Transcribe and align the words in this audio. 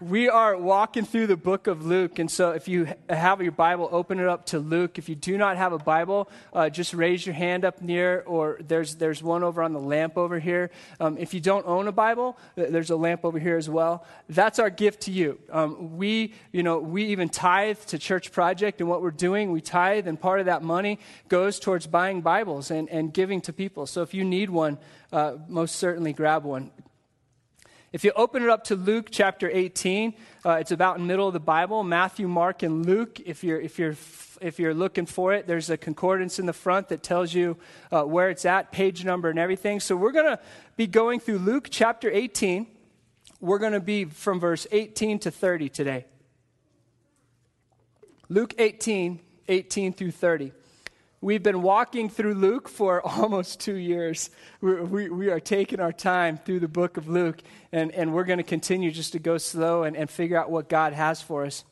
we 0.00 0.30
are 0.30 0.56
walking 0.56 1.04
through 1.04 1.26
the 1.26 1.36
book 1.36 1.66
of 1.66 1.84
Luke. 1.84 2.18
And 2.18 2.30
so, 2.30 2.52
if 2.52 2.68
you 2.68 2.88
have 3.08 3.42
your 3.42 3.52
Bible, 3.52 3.88
open 3.92 4.18
it 4.18 4.26
up 4.26 4.46
to 4.46 4.58
Luke. 4.58 4.98
If 4.98 5.08
you 5.08 5.14
do 5.14 5.36
not 5.36 5.56
have 5.58 5.72
a 5.72 5.78
Bible, 5.78 6.30
uh, 6.52 6.70
just 6.70 6.94
raise 6.94 7.26
your 7.26 7.34
hand 7.34 7.64
up 7.64 7.82
near, 7.82 8.22
or 8.26 8.58
there's, 8.66 8.96
there's 8.96 9.22
one 9.22 9.42
over 9.42 9.62
on 9.62 9.72
the 9.72 9.80
lamp 9.80 10.16
over 10.16 10.38
here. 10.38 10.70
Um, 11.00 11.18
if 11.18 11.34
you 11.34 11.40
don't 11.40 11.66
own 11.66 11.86
a 11.86 11.92
Bible, 11.92 12.38
there's 12.54 12.90
a 12.90 12.96
lamp 12.96 13.24
over 13.24 13.38
here 13.38 13.56
as 13.56 13.68
well. 13.68 14.06
That's 14.28 14.58
our 14.58 14.70
gift 14.70 15.02
to 15.02 15.10
you. 15.10 15.38
Um, 15.50 15.96
we, 15.96 16.34
you 16.52 16.62
know, 16.62 16.78
we 16.78 17.04
even 17.06 17.28
tithe 17.28 17.78
to 17.88 17.98
Church 17.98 18.32
Project, 18.32 18.80
and 18.80 18.88
what 18.88 19.02
we're 19.02 19.10
doing, 19.10 19.52
we 19.52 19.60
tithe, 19.60 20.08
and 20.08 20.18
part 20.18 20.40
of 20.40 20.46
that 20.46 20.62
money 20.62 20.98
goes 21.28 21.60
towards 21.60 21.86
buying 21.86 22.22
Bibles 22.22 22.70
and, 22.70 22.88
and 22.88 23.12
giving 23.12 23.40
to 23.42 23.52
people. 23.52 23.86
So, 23.86 24.02
if 24.02 24.14
you 24.14 24.24
need 24.24 24.48
one, 24.48 24.78
uh, 25.12 25.36
most 25.48 25.76
certainly 25.76 26.12
grab 26.12 26.44
one. 26.44 26.70
If 27.92 28.04
you 28.04 28.12
open 28.14 28.44
it 28.44 28.48
up 28.48 28.62
to 28.64 28.76
Luke 28.76 29.08
chapter 29.10 29.50
18, 29.50 30.14
uh, 30.46 30.50
it's 30.52 30.70
about 30.70 30.96
in 30.96 31.02
the 31.02 31.08
middle 31.08 31.26
of 31.26 31.32
the 31.32 31.40
Bible. 31.40 31.82
Matthew, 31.82 32.28
Mark, 32.28 32.62
and 32.62 32.86
Luke. 32.86 33.18
If 33.18 33.42
you're 33.42 33.60
if 33.60 33.80
you're 33.80 33.96
if 34.40 34.60
you're 34.60 34.74
looking 34.74 35.06
for 35.06 35.34
it, 35.34 35.48
there's 35.48 35.70
a 35.70 35.76
concordance 35.76 36.38
in 36.38 36.46
the 36.46 36.52
front 36.52 36.88
that 36.90 37.02
tells 37.02 37.34
you 37.34 37.56
uh, 37.90 38.04
where 38.04 38.30
it's 38.30 38.44
at, 38.44 38.70
page 38.70 39.04
number, 39.04 39.28
and 39.28 39.40
everything. 39.40 39.80
So 39.80 39.96
we're 39.96 40.12
going 40.12 40.36
to 40.36 40.38
be 40.76 40.86
going 40.86 41.18
through 41.18 41.38
Luke 41.38 41.66
chapter 41.68 42.08
18. 42.08 42.68
We're 43.40 43.58
going 43.58 43.72
to 43.72 43.80
be 43.80 44.04
from 44.04 44.38
verse 44.38 44.68
18 44.70 45.18
to 45.20 45.32
30 45.32 45.68
today. 45.68 46.06
Luke 48.28 48.54
18, 48.56 49.18
18 49.48 49.92
through 49.94 50.12
30. 50.12 50.52
We've 51.22 51.42
been 51.42 51.60
walking 51.60 52.08
through 52.08 52.32
Luke 52.32 52.66
for 52.66 53.02
almost 53.06 53.60
two 53.60 53.74
years. 53.74 54.30
We're, 54.62 54.82
we, 54.82 55.10
we 55.10 55.28
are 55.28 55.38
taking 55.38 55.78
our 55.78 55.92
time 55.92 56.38
through 56.38 56.60
the 56.60 56.68
book 56.68 56.96
of 56.96 57.08
Luke, 57.08 57.42
and, 57.72 57.92
and 57.92 58.14
we're 58.14 58.24
going 58.24 58.38
to 58.38 58.42
continue 58.42 58.90
just 58.90 59.12
to 59.12 59.18
go 59.18 59.36
slow 59.36 59.82
and, 59.82 59.98
and 59.98 60.08
figure 60.08 60.38
out 60.38 60.50
what 60.50 60.70
God 60.70 60.94
has 60.94 61.20
for 61.20 61.44
us. 61.44 61.64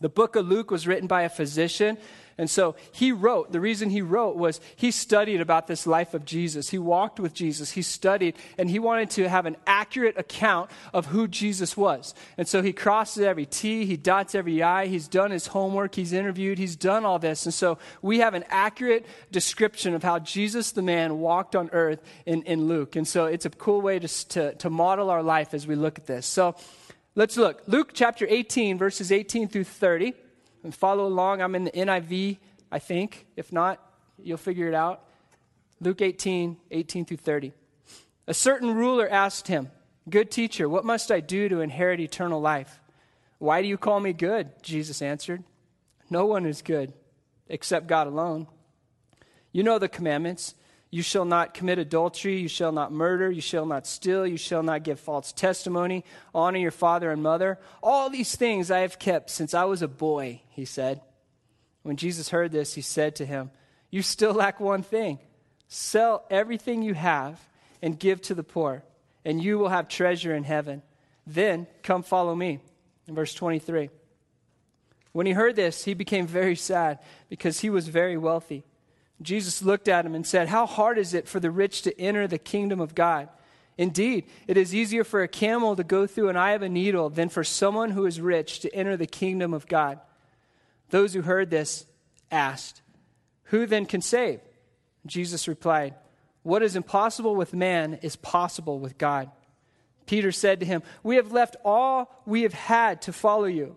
The 0.00 0.08
book 0.08 0.36
of 0.36 0.46
Luke 0.46 0.70
was 0.70 0.86
written 0.86 1.08
by 1.08 1.22
a 1.22 1.28
physician 1.28 1.98
and 2.36 2.50
so 2.50 2.74
he 2.90 3.12
wrote, 3.12 3.52
the 3.52 3.60
reason 3.60 3.90
he 3.90 4.02
wrote 4.02 4.36
was 4.36 4.60
he 4.74 4.90
studied 4.90 5.40
about 5.40 5.66
this 5.66 5.86
life 5.86 6.14
of 6.14 6.24
Jesus. 6.24 6.70
He 6.70 6.78
walked 6.78 7.20
with 7.20 7.32
Jesus, 7.32 7.70
he 7.70 7.82
studied, 7.82 8.34
and 8.58 8.68
he 8.68 8.78
wanted 8.78 9.10
to 9.10 9.28
have 9.28 9.46
an 9.46 9.56
accurate 9.66 10.18
account 10.18 10.70
of 10.92 11.06
who 11.06 11.28
Jesus 11.28 11.76
was. 11.76 12.14
And 12.36 12.48
so 12.48 12.60
he 12.60 12.72
crosses 12.72 13.22
every 13.22 13.46
T, 13.46 13.86
he 13.86 13.96
dots 13.96 14.34
every 14.34 14.62
I, 14.62 14.86
he's 14.86 15.06
done 15.06 15.30
his 15.30 15.46
homework, 15.46 15.94
he's 15.94 16.12
interviewed, 16.12 16.58
he's 16.58 16.76
done 16.76 17.04
all 17.04 17.20
this. 17.20 17.44
And 17.44 17.54
so 17.54 17.78
we 18.02 18.18
have 18.18 18.34
an 18.34 18.44
accurate 18.48 19.06
description 19.30 19.94
of 19.94 20.02
how 20.02 20.18
Jesus 20.18 20.72
the 20.72 20.82
man 20.82 21.20
walked 21.20 21.54
on 21.54 21.70
earth 21.72 22.02
in, 22.26 22.42
in 22.42 22.66
Luke. 22.66 22.96
And 22.96 23.06
so 23.06 23.26
it's 23.26 23.46
a 23.46 23.50
cool 23.50 23.80
way 23.80 24.00
to, 24.00 24.28
to, 24.28 24.54
to 24.54 24.70
model 24.70 25.08
our 25.10 25.22
life 25.22 25.54
as 25.54 25.68
we 25.68 25.76
look 25.76 25.98
at 25.98 26.06
this. 26.06 26.26
So 26.26 26.56
let's 27.14 27.36
look. 27.36 27.62
Luke 27.68 27.90
chapter 27.94 28.26
18, 28.28 28.76
verses 28.76 29.12
18 29.12 29.46
through 29.46 29.64
30 29.64 30.14
and 30.64 30.74
follow 30.74 31.06
along. 31.06 31.40
I'm 31.40 31.54
in 31.54 31.64
the 31.64 31.70
NIV, 31.70 32.38
I 32.72 32.78
think. 32.80 33.26
If 33.36 33.52
not, 33.52 33.80
you'll 34.20 34.38
figure 34.38 34.66
it 34.66 34.74
out. 34.74 35.04
Luke 35.80 36.02
18, 36.02 36.56
18 36.70 37.04
through 37.04 37.18
30. 37.18 37.52
A 38.26 38.34
certain 38.34 38.74
ruler 38.74 39.08
asked 39.08 39.48
him, 39.48 39.70
Good 40.08 40.30
teacher, 40.30 40.68
what 40.68 40.84
must 40.84 41.12
I 41.12 41.20
do 41.20 41.48
to 41.48 41.60
inherit 41.60 42.00
eternal 42.00 42.40
life? 42.40 42.80
Why 43.38 43.62
do 43.62 43.68
you 43.68 43.78
call 43.78 44.00
me 44.00 44.12
good? 44.12 44.50
Jesus 44.62 45.00
answered. 45.00 45.44
No 46.10 46.26
one 46.26 46.46
is 46.46 46.62
good 46.62 46.92
except 47.48 47.86
God 47.86 48.06
alone. 48.06 48.46
You 49.52 49.62
know 49.62 49.78
the 49.78 49.88
commandments. 49.88 50.54
You 50.94 51.02
shall 51.02 51.24
not 51.24 51.54
commit 51.54 51.80
adultery. 51.80 52.38
You 52.38 52.46
shall 52.46 52.70
not 52.70 52.92
murder. 52.92 53.28
You 53.28 53.40
shall 53.40 53.66
not 53.66 53.84
steal. 53.84 54.24
You 54.24 54.36
shall 54.36 54.62
not 54.62 54.84
give 54.84 55.00
false 55.00 55.32
testimony. 55.32 56.04
Honor 56.32 56.58
your 56.58 56.70
father 56.70 57.10
and 57.10 57.20
mother. 57.20 57.58
All 57.82 58.10
these 58.10 58.36
things 58.36 58.70
I 58.70 58.78
have 58.78 59.00
kept 59.00 59.28
since 59.28 59.54
I 59.54 59.64
was 59.64 59.82
a 59.82 59.88
boy, 59.88 60.42
he 60.50 60.64
said. 60.64 61.00
When 61.82 61.96
Jesus 61.96 62.28
heard 62.28 62.52
this, 62.52 62.74
he 62.74 62.80
said 62.80 63.16
to 63.16 63.26
him, 63.26 63.50
You 63.90 64.02
still 64.02 64.34
lack 64.34 64.60
one 64.60 64.84
thing. 64.84 65.18
Sell 65.66 66.24
everything 66.30 66.82
you 66.82 66.94
have 66.94 67.40
and 67.82 67.98
give 67.98 68.22
to 68.22 68.34
the 68.36 68.44
poor, 68.44 68.84
and 69.24 69.42
you 69.42 69.58
will 69.58 69.70
have 69.70 69.88
treasure 69.88 70.32
in 70.32 70.44
heaven. 70.44 70.80
Then 71.26 71.66
come 71.82 72.04
follow 72.04 72.36
me. 72.36 72.60
In 73.08 73.16
verse 73.16 73.34
23. 73.34 73.90
When 75.10 75.26
he 75.26 75.32
heard 75.32 75.56
this, 75.56 75.82
he 75.82 75.94
became 75.94 76.28
very 76.28 76.54
sad 76.54 77.00
because 77.28 77.58
he 77.58 77.68
was 77.68 77.88
very 77.88 78.16
wealthy. 78.16 78.62
Jesus 79.24 79.62
looked 79.62 79.88
at 79.88 80.06
him 80.06 80.14
and 80.14 80.26
said, 80.26 80.48
How 80.48 80.66
hard 80.66 80.98
is 80.98 81.14
it 81.14 81.26
for 81.26 81.40
the 81.40 81.50
rich 81.50 81.82
to 81.82 82.00
enter 82.00 82.26
the 82.26 82.38
kingdom 82.38 82.80
of 82.80 82.94
God? 82.94 83.28
Indeed, 83.76 84.26
it 84.46 84.56
is 84.56 84.74
easier 84.74 85.02
for 85.02 85.22
a 85.22 85.28
camel 85.28 85.74
to 85.74 85.82
go 85.82 86.06
through 86.06 86.28
an 86.28 86.36
eye 86.36 86.52
of 86.52 86.62
a 86.62 86.68
needle 86.68 87.10
than 87.10 87.28
for 87.28 87.42
someone 87.42 87.90
who 87.90 88.06
is 88.06 88.20
rich 88.20 88.60
to 88.60 88.74
enter 88.74 88.96
the 88.96 89.06
kingdom 89.06 89.52
of 89.52 89.66
God. 89.66 89.98
Those 90.90 91.12
who 91.12 91.22
heard 91.22 91.50
this 91.50 91.86
asked, 92.30 92.82
Who 93.44 93.66
then 93.66 93.86
can 93.86 94.00
save? 94.00 94.40
Jesus 95.06 95.48
replied, 95.48 95.94
What 96.42 96.62
is 96.62 96.76
impossible 96.76 97.34
with 97.34 97.52
man 97.52 97.98
is 98.02 98.16
possible 98.16 98.78
with 98.78 98.96
God. 98.96 99.30
Peter 100.06 100.32
said 100.32 100.60
to 100.60 100.66
him, 100.66 100.82
We 101.02 101.16
have 101.16 101.32
left 101.32 101.56
all 101.64 102.22
we 102.26 102.42
have 102.42 102.54
had 102.54 103.02
to 103.02 103.12
follow 103.12 103.46
you. 103.46 103.76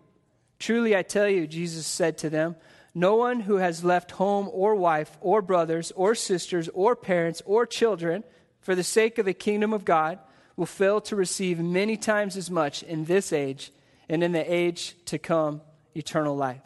Truly 0.59 0.95
I 0.95 1.03
tell 1.03 1.29
you, 1.29 1.47
Jesus 1.47 1.87
said 1.87 2.17
to 2.19 2.29
them, 2.29 2.55
no 2.97 3.15
one 3.15 3.41
who 3.41 3.57
has 3.57 3.83
left 3.83 4.09
home 4.11 4.49
or 4.51 4.73
wife 4.73 5.17
or 5.21 5.43
brothers 5.43 5.91
or 5.95 6.15
sisters 6.15 6.67
or 6.73 6.95
parents 6.95 7.43
or 7.45 7.63
children 7.67 8.23
for 8.59 8.73
the 8.73 8.83
sake 8.83 9.19
of 9.19 9.25
the 9.25 9.35
kingdom 9.35 9.71
of 9.71 9.85
God 9.85 10.17
will 10.55 10.65
fail 10.65 10.99
to 11.01 11.15
receive 11.15 11.59
many 11.59 11.95
times 11.95 12.35
as 12.35 12.49
much 12.49 12.81
in 12.81 13.05
this 13.05 13.31
age 13.31 13.71
and 14.09 14.23
in 14.23 14.31
the 14.31 14.51
age 14.51 14.95
to 15.05 15.19
come 15.19 15.61
eternal 15.93 16.35
life. 16.35 16.61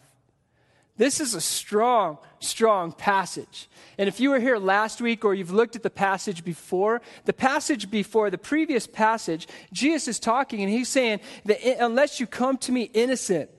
This 0.95 1.19
is 1.19 1.33
a 1.33 1.41
strong, 1.41 2.17
strong 2.39 2.93
passage. 2.93 3.69
And 3.97 4.07
if 4.07 4.21
you 4.21 4.29
were 4.29 4.39
here 4.39 4.57
last 4.57 5.01
week 5.01 5.25
or 5.25 5.33
you've 5.33 5.51
looked 5.51 5.75
at 5.75 5.83
the 5.83 5.89
passage 5.89 6.45
before, 6.45 7.01
the 7.25 7.33
passage 7.33 7.91
before, 7.91 8.29
the 8.29 8.37
previous 8.37 8.87
passage, 8.87 9.49
Jesus 9.73 10.07
is 10.07 10.19
talking 10.19 10.61
and 10.61 10.71
he's 10.71 10.87
saying 10.87 11.19
that 11.43 11.59
unless 11.83 12.21
you 12.21 12.25
come 12.25 12.57
to 12.59 12.71
me 12.71 12.83
innocent, 12.93 13.49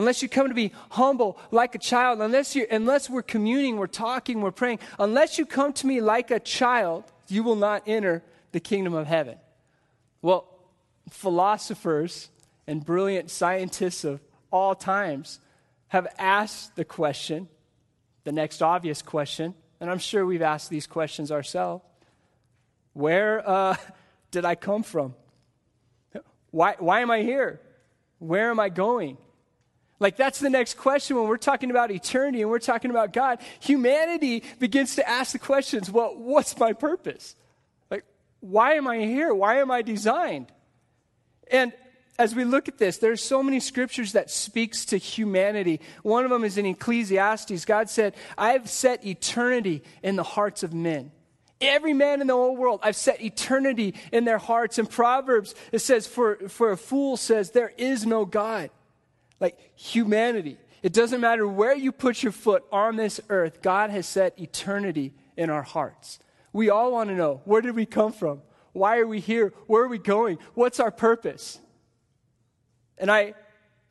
unless 0.00 0.22
you 0.22 0.30
come 0.30 0.48
to 0.48 0.54
be 0.54 0.72
humble 0.92 1.38
like 1.50 1.74
a 1.74 1.78
child, 1.78 2.22
unless, 2.22 2.56
you 2.56 2.66
unless 2.70 3.10
we're 3.10 3.22
communing, 3.22 3.76
we're 3.76 3.86
talking, 3.86 4.40
we're 4.40 4.50
praying, 4.50 4.78
unless 4.98 5.38
you 5.38 5.44
come 5.44 5.74
to 5.74 5.86
me 5.86 6.00
like 6.00 6.30
a 6.30 6.40
child, 6.40 7.04
you 7.28 7.42
will 7.42 7.54
not 7.54 7.82
enter 7.86 8.22
the 8.52 8.60
kingdom 8.60 8.94
of 8.94 9.06
heaven. 9.06 9.36
Well, 10.22 10.46
philosophers 11.10 12.30
and 12.66 12.82
brilliant 12.82 13.30
scientists 13.30 14.04
of 14.04 14.20
all 14.50 14.74
times 14.74 15.38
have 15.88 16.06
asked 16.18 16.76
the 16.76 16.84
question, 16.84 17.46
the 18.24 18.32
next 18.32 18.62
obvious 18.62 19.02
question, 19.02 19.54
and 19.80 19.90
I'm 19.90 19.98
sure 19.98 20.24
we've 20.24 20.40
asked 20.40 20.70
these 20.70 20.86
questions 20.86 21.30
ourselves 21.30 21.84
Where 22.94 23.46
uh, 23.46 23.76
did 24.30 24.46
I 24.46 24.54
come 24.54 24.82
from? 24.82 25.14
Why, 26.52 26.76
why 26.78 27.00
am 27.00 27.10
I 27.10 27.20
here? 27.20 27.60
Where 28.18 28.50
am 28.50 28.58
I 28.58 28.70
going? 28.70 29.18
Like, 30.00 30.16
that's 30.16 30.40
the 30.40 30.48
next 30.48 30.78
question 30.78 31.16
when 31.16 31.28
we're 31.28 31.36
talking 31.36 31.70
about 31.70 31.90
eternity 31.90 32.40
and 32.40 32.50
we're 32.50 32.58
talking 32.58 32.90
about 32.90 33.12
God. 33.12 33.38
Humanity 33.60 34.42
begins 34.58 34.96
to 34.96 35.06
ask 35.06 35.32
the 35.32 35.38
questions 35.38 35.90
well, 35.90 36.14
what's 36.16 36.58
my 36.58 36.72
purpose? 36.72 37.36
Like, 37.90 38.04
why 38.40 38.74
am 38.74 38.88
I 38.88 39.00
here? 39.00 39.34
Why 39.34 39.58
am 39.58 39.70
I 39.70 39.82
designed? 39.82 40.50
And 41.50 41.74
as 42.18 42.34
we 42.34 42.44
look 42.44 42.66
at 42.66 42.78
this, 42.78 42.96
there's 42.96 43.22
so 43.22 43.42
many 43.42 43.60
scriptures 43.60 44.12
that 44.12 44.30
speaks 44.30 44.86
to 44.86 44.96
humanity. 44.96 45.80
One 46.02 46.24
of 46.24 46.30
them 46.30 46.44
is 46.44 46.56
in 46.56 46.64
Ecclesiastes. 46.64 47.66
God 47.66 47.90
said, 47.90 48.14
I 48.38 48.52
have 48.52 48.70
set 48.70 49.06
eternity 49.06 49.82
in 50.02 50.16
the 50.16 50.22
hearts 50.22 50.62
of 50.62 50.72
men. 50.72 51.12
Every 51.60 51.92
man 51.92 52.22
in 52.22 52.26
the 52.26 52.32
whole 52.32 52.56
world, 52.56 52.80
I've 52.82 52.96
set 52.96 53.20
eternity 53.20 53.94
in 54.12 54.24
their 54.24 54.38
hearts. 54.38 54.78
In 54.78 54.86
Proverbs, 54.86 55.54
it 55.72 55.80
says, 55.80 56.06
for, 56.06 56.36
for 56.48 56.72
a 56.72 56.76
fool 56.78 57.18
says, 57.18 57.50
there 57.50 57.72
is 57.76 58.06
no 58.06 58.24
God 58.24 58.70
like 59.40 59.58
humanity. 59.74 60.58
It 60.82 60.92
doesn't 60.92 61.20
matter 61.20 61.46
where 61.46 61.74
you 61.74 61.92
put 61.92 62.22
your 62.22 62.32
foot 62.32 62.64
on 62.70 62.96
this 62.96 63.20
earth, 63.28 63.62
God 63.62 63.90
has 63.90 64.06
set 64.06 64.38
eternity 64.38 65.14
in 65.36 65.50
our 65.50 65.62
hearts. 65.62 66.18
We 66.52 66.70
all 66.70 66.92
want 66.92 67.10
to 67.10 67.16
know 67.16 67.40
where 67.44 67.60
did 67.60 67.74
we 67.74 67.86
come 67.86 68.12
from? 68.12 68.42
Why 68.72 68.98
are 68.98 69.06
we 69.06 69.20
here? 69.20 69.52
Where 69.66 69.84
are 69.84 69.88
we 69.88 69.98
going? 69.98 70.38
What's 70.54 70.80
our 70.80 70.90
purpose? 70.90 71.58
And 72.98 73.10
I 73.10 73.34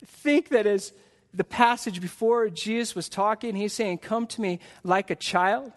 think 0.06 0.50
that 0.50 0.66
as 0.66 0.94
the 1.34 1.44
passage 1.44 2.02
before 2.02 2.50
Jesus 2.50 2.96
was 2.96 3.10
talking, 3.10 3.56
he's 3.56 3.74
saying, 3.74 4.00
Come 4.00 4.28
to 4.28 4.42
me 4.42 4.60
like 4.84 5.10
a 5.10 5.16
child 5.16 5.74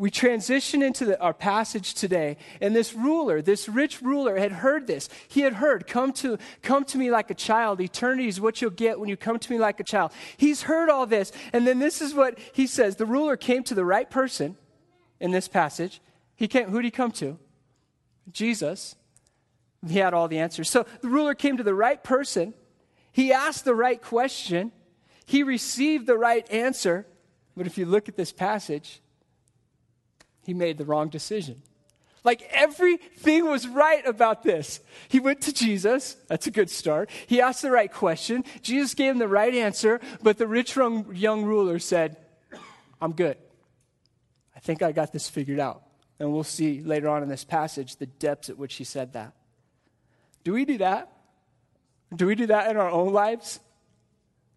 we 0.00 0.10
transition 0.10 0.82
into 0.82 1.04
the, 1.04 1.20
our 1.20 1.34
passage 1.34 1.92
today, 1.92 2.38
and 2.62 2.74
this 2.74 2.94
ruler, 2.94 3.42
this 3.42 3.68
rich 3.68 4.00
ruler, 4.00 4.38
had 4.38 4.50
heard 4.50 4.86
this. 4.86 5.10
He 5.28 5.42
had 5.42 5.52
heard, 5.52 5.86
come 5.86 6.14
to, 6.14 6.38
come 6.62 6.86
to 6.86 6.96
me 6.96 7.10
like 7.10 7.30
a 7.30 7.34
child. 7.34 7.82
Eternity 7.82 8.26
is 8.26 8.40
what 8.40 8.62
you'll 8.62 8.70
get 8.70 8.98
when 8.98 9.10
you 9.10 9.18
come 9.18 9.38
to 9.38 9.52
me 9.52 9.58
like 9.58 9.78
a 9.78 9.84
child. 9.84 10.12
He's 10.38 10.62
heard 10.62 10.88
all 10.88 11.04
this, 11.04 11.32
and 11.52 11.66
then 11.66 11.80
this 11.80 12.00
is 12.00 12.14
what 12.14 12.38
he 12.54 12.66
says. 12.66 12.96
The 12.96 13.04
ruler 13.04 13.36
came 13.36 13.62
to 13.64 13.74
the 13.74 13.84
right 13.84 14.08
person 14.08 14.56
in 15.20 15.32
this 15.32 15.48
passage. 15.48 16.00
He 16.34 16.48
came, 16.48 16.70
who 16.70 16.78
did 16.78 16.86
he 16.86 16.90
come 16.90 17.12
to? 17.12 17.38
Jesus. 18.32 18.96
He 19.86 19.98
had 19.98 20.14
all 20.14 20.28
the 20.28 20.38
answers. 20.38 20.70
So 20.70 20.86
the 21.02 21.08
ruler 21.08 21.34
came 21.34 21.58
to 21.58 21.62
the 21.62 21.74
right 21.74 22.02
person, 22.02 22.54
He 23.12 23.34
asked 23.34 23.66
the 23.66 23.74
right 23.74 24.00
question, 24.00 24.72
he 25.26 25.42
received 25.42 26.06
the 26.06 26.16
right 26.16 26.50
answer, 26.50 27.06
but 27.54 27.66
if 27.66 27.76
you 27.76 27.84
look 27.84 28.08
at 28.08 28.16
this 28.16 28.32
passage, 28.32 29.02
he 30.42 30.54
made 30.54 30.78
the 30.78 30.84
wrong 30.84 31.08
decision. 31.08 31.62
Like 32.22 32.42
everything 32.52 33.46
was 33.46 33.66
right 33.66 34.06
about 34.06 34.42
this. 34.42 34.80
He 35.08 35.20
went 35.20 35.40
to 35.42 35.52
Jesus. 35.52 36.16
That's 36.28 36.46
a 36.46 36.50
good 36.50 36.68
start. 36.68 37.08
He 37.26 37.40
asked 37.40 37.62
the 37.62 37.70
right 37.70 37.90
question. 37.90 38.44
Jesus 38.60 38.94
gave 38.94 39.12
him 39.12 39.18
the 39.18 39.28
right 39.28 39.54
answer, 39.54 40.00
but 40.22 40.36
the 40.36 40.46
rich 40.46 40.76
young 40.76 41.44
ruler 41.44 41.78
said, 41.78 42.16
I'm 43.00 43.12
good. 43.12 43.38
I 44.54 44.60
think 44.60 44.82
I 44.82 44.92
got 44.92 45.12
this 45.12 45.28
figured 45.28 45.58
out. 45.58 45.82
And 46.18 46.30
we'll 46.30 46.44
see 46.44 46.82
later 46.82 47.08
on 47.08 47.22
in 47.22 47.30
this 47.30 47.44
passage 47.44 47.96
the 47.96 48.04
depths 48.04 48.50
at 48.50 48.58
which 48.58 48.74
he 48.74 48.84
said 48.84 49.14
that. 49.14 49.32
Do 50.44 50.52
we 50.52 50.66
do 50.66 50.76
that? 50.78 51.10
Do 52.14 52.26
we 52.26 52.34
do 52.34 52.46
that 52.46 52.70
in 52.70 52.76
our 52.76 52.90
own 52.90 53.12
lives? 53.12 53.60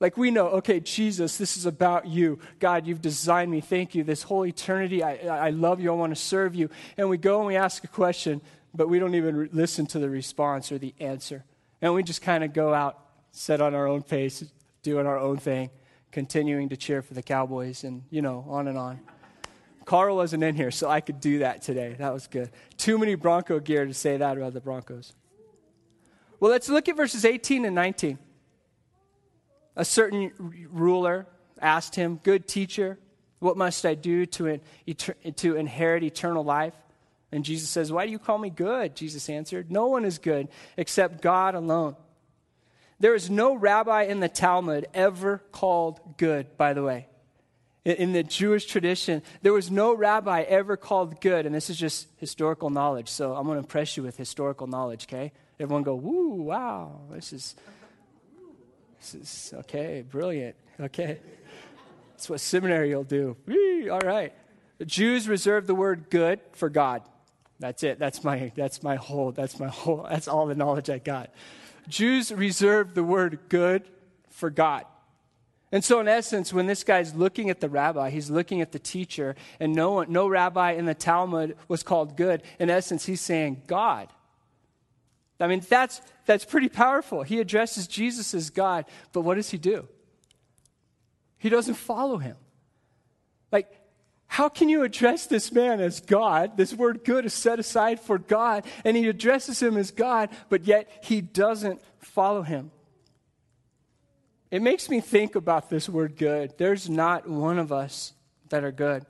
Like 0.04 0.18
we 0.18 0.32
know, 0.32 0.48
okay, 0.48 0.82
Jesus, 0.82 1.38
this 1.38 1.56
is 1.56 1.66
about 1.66 2.08
you. 2.08 2.38
God, 2.60 2.86
you've 2.86 3.02
designed 3.02 3.50
me. 3.50 3.62
Thank 3.62 3.96
you. 3.96 4.04
This 4.04 4.22
whole 4.22 4.46
eternity, 4.46 5.02
I, 5.02 5.48
I 5.48 5.50
love 5.52 5.80
you. 5.80 5.92
I 5.92 5.96
want 5.96 6.14
to 6.14 6.22
serve 6.22 6.56
you. 6.56 6.70
And 6.98 7.10
we 7.10 7.18
go 7.18 7.38
and 7.38 7.48
we 7.48 7.56
ask 7.56 7.86
a 7.86 7.88
question, 7.88 8.42
but 8.74 8.90
we 8.90 9.00
don't 9.00 9.16
even 9.16 9.34
re- 9.38 9.50
listen 9.54 9.86
to 9.86 10.00
the 10.00 10.10
response 10.10 10.74
or 10.74 10.78
the 10.78 10.94
answer. 11.00 11.46
And 11.82 11.94
we 11.94 12.04
just 12.04 12.22
kind 12.22 12.44
of 12.44 12.52
go 12.52 12.74
out, 12.74 13.00
set 13.32 13.62
on 13.62 13.74
our 13.74 13.88
own 13.88 14.02
pace, 14.02 14.44
doing 14.82 15.08
our 15.08 15.18
own 15.18 15.38
thing, 15.38 15.70
continuing 16.12 16.68
to 16.68 16.76
cheer 16.76 17.02
for 17.02 17.14
the 17.14 17.24
Cowboys, 17.24 17.86
and, 17.86 18.04
you 18.10 18.22
know, 18.22 18.44
on 18.50 18.68
and 18.68 18.78
on. 18.78 19.00
Carl 19.86 20.18
wasn't 20.18 20.44
in 20.44 20.58
here, 20.58 20.72
so 20.72 20.90
I 20.90 21.00
could 21.00 21.22
do 21.22 21.40
that 21.40 21.62
today. 21.62 21.96
That 21.98 22.12
was 22.12 22.28
good. 22.28 22.52
Too 22.76 22.98
many 22.98 23.16
Bronco 23.16 23.58
gear 23.62 23.86
to 23.86 23.94
say 23.94 24.18
that 24.18 24.36
about 24.38 24.52
the 24.52 24.60
Broncos. 24.60 25.14
Well, 26.42 26.52
let's 26.52 26.68
look 26.68 26.90
at 26.90 26.98
verses 26.98 27.24
18 27.24 27.64
and 27.64 27.74
19. 27.74 28.20
A 29.75 29.86
certain 29.86 30.31
ruler 30.72 31.25
asked 31.62 31.96
him, 31.96 32.20
Good 32.24 32.48
teacher, 32.48 33.00
what 33.40 33.58
must 33.58 33.86
I 33.86 33.96
do 33.96 34.25
to, 34.25 34.60
to 35.36 35.56
inherit 35.56 36.04
eternal 36.04 36.44
life? 36.44 36.74
And 37.31 37.44
Jesus 37.44 37.70
says, 37.70 37.92
Why 37.92 38.06
do 38.06 38.12
you 38.12 38.20
call 38.20 38.38
me 38.38 38.50
good? 38.50 38.96
Jesus 38.96 39.30
answered, 39.30 39.72
No 39.72 39.88
one 39.88 40.06
is 40.06 40.20
good 40.20 40.48
except 40.78 41.22
God 41.22 41.56
alone. 41.56 41.96
There 43.00 43.16
is 43.16 43.30
no 43.30 43.56
rabbi 43.56 44.04
in 44.04 44.20
the 44.20 44.30
Talmud 44.30 44.88
ever 44.94 45.42
called 45.52 46.00
good, 46.18 46.56
by 46.58 46.74
the 46.74 46.84
way. 46.84 47.08
In 47.84 48.14
the 48.14 48.24
Jewish 48.24 48.66
tradition, 48.66 49.22
there 49.42 49.52
was 49.52 49.70
no 49.70 49.94
rabbi 49.94 50.44
ever 50.44 50.78
called 50.78 51.20
good, 51.20 51.46
and 51.46 51.54
this 51.54 51.70
is 51.70 51.75
just 51.75 52.08
historical 52.16 52.70
knowledge. 52.70 53.10
So 53.10 53.36
I'm 53.36 53.44
going 53.44 53.56
to 53.56 53.60
impress 53.60 53.98
you 53.98 54.04
with 54.04 54.16
historical 54.16 54.68
knowledge, 54.68 55.06
okay? 55.10 55.34
Everyone 55.60 55.84
go, 55.84 55.96
woo, 55.96 56.30
wow, 56.44 57.02
this 57.12 57.34
is, 57.34 57.56
is 59.14 59.54
okay, 59.60 60.04
brilliant, 60.08 60.56
okay. 60.80 61.20
That's 62.12 62.30
what 62.30 62.40
seminary 62.40 62.96
will 62.96 63.04
do. 63.04 63.36
Whee, 63.46 63.90
all 63.90 64.00
right. 64.00 64.34
The 64.78 64.86
Jews 64.86 65.28
reserve 65.28 65.68
the 65.68 65.76
word 65.76 66.10
good 66.10 66.40
for 66.54 66.70
God. 66.70 67.02
That's 67.60 67.84
it. 67.84 68.00
That's 68.00 68.24
my, 68.24 68.52
that's 68.56 68.84
my 68.84 68.96
whole, 68.96 69.32
that's 69.32 69.60
my 69.60 69.68
whole, 69.68 70.08
that's 70.10 70.28
all 70.28 70.46
the 70.46 70.56
knowledge 70.56 70.90
I 70.90 71.00
got. 71.00 71.32
Jews 71.88 72.32
reserve 72.32 72.94
the 72.94 73.04
word 73.04 73.40
good 73.50 73.84
for 74.30 74.50
God. 74.50 74.86
And 75.72 75.84
so, 75.84 76.00
in 76.00 76.08
essence, 76.08 76.54
when 76.54 76.68
this 76.68 76.84
guy's 76.84 77.16
looking 77.16 77.50
at 77.50 77.60
the 77.60 77.68
rabbi, 77.68 78.12
he's 78.12 78.30
looking 78.30 78.62
at 78.62 78.72
the 78.72 78.80
teacher, 78.80 79.36
and 79.60 79.74
no, 79.74 79.94
one, 79.94 80.12
no 80.12 80.28
rabbi 80.28 80.74
in 80.74 80.86
the 80.86 80.94
Talmud 80.94 81.58
was 81.68 81.82
called 81.82 82.16
good. 82.16 82.44
In 82.60 82.70
essence, 82.70 83.06
he's 83.06 83.22
saying 83.22 83.64
God. 83.66 84.10
I 85.44 85.48
mean, 85.48 85.62
that's, 85.68 86.00
that's 86.25 86.45
pretty 86.45 86.69
powerful. 86.69 87.22
He 87.22 87.42
addresses 87.42 87.86
Jesus 87.86 88.34
as 88.34 88.50
God, 88.50 88.86
but 89.12 89.22
what 89.22 89.36
does 89.36 89.50
he 89.50 89.57
do? 89.57 89.90
He 91.38 91.50
doesn't 91.50 91.74
follow 91.74 92.18
him. 92.18 92.38
Like, 93.51 93.69
how 94.28 94.48
can 94.48 94.69
you 94.69 94.84
address 94.84 95.28
this 95.28 95.51
man 95.51 95.81
as 95.81 96.00
God? 96.00 96.56
This 96.56 96.74
word 96.74 97.04
good 97.04 97.25
is 97.25 97.34
set 97.34 97.60
aside 97.60 98.00
for 98.00 98.18
God, 98.18 98.66
and 98.86 98.95
he 98.95 99.10
addresses 99.10 99.62
him 99.62 99.75
as 99.75 99.92
God, 99.92 100.30
but 100.48 100.63
yet 100.63 100.90
he 101.04 101.19
doesn't 101.19 101.81
follow 102.00 102.44
him. 102.44 102.72
It 104.50 104.62
makes 104.62 104.89
me 104.89 105.01
think 105.01 105.36
about 105.36 105.69
this 105.69 105.89
word 105.89 106.16
good. 106.16 106.54
There's 106.57 106.89
not 106.89 107.28
one 107.28 107.60
of 107.60 107.74
us 107.74 108.13
that 108.48 108.63
are 108.63 108.72
good. 108.72 109.06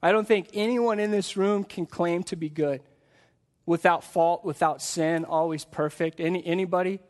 I 0.00 0.12
don't 0.12 0.28
think 0.28 0.50
anyone 0.54 1.00
in 1.00 1.10
this 1.10 1.36
room 1.36 1.64
can 1.64 1.84
claim 1.84 2.22
to 2.24 2.36
be 2.36 2.48
good 2.48 2.80
without 3.68 4.02
fault, 4.02 4.46
without 4.46 4.80
sin, 4.80 5.26
always 5.26 5.66
perfect. 5.66 6.20
Any, 6.20 6.44
anybody? 6.46 7.00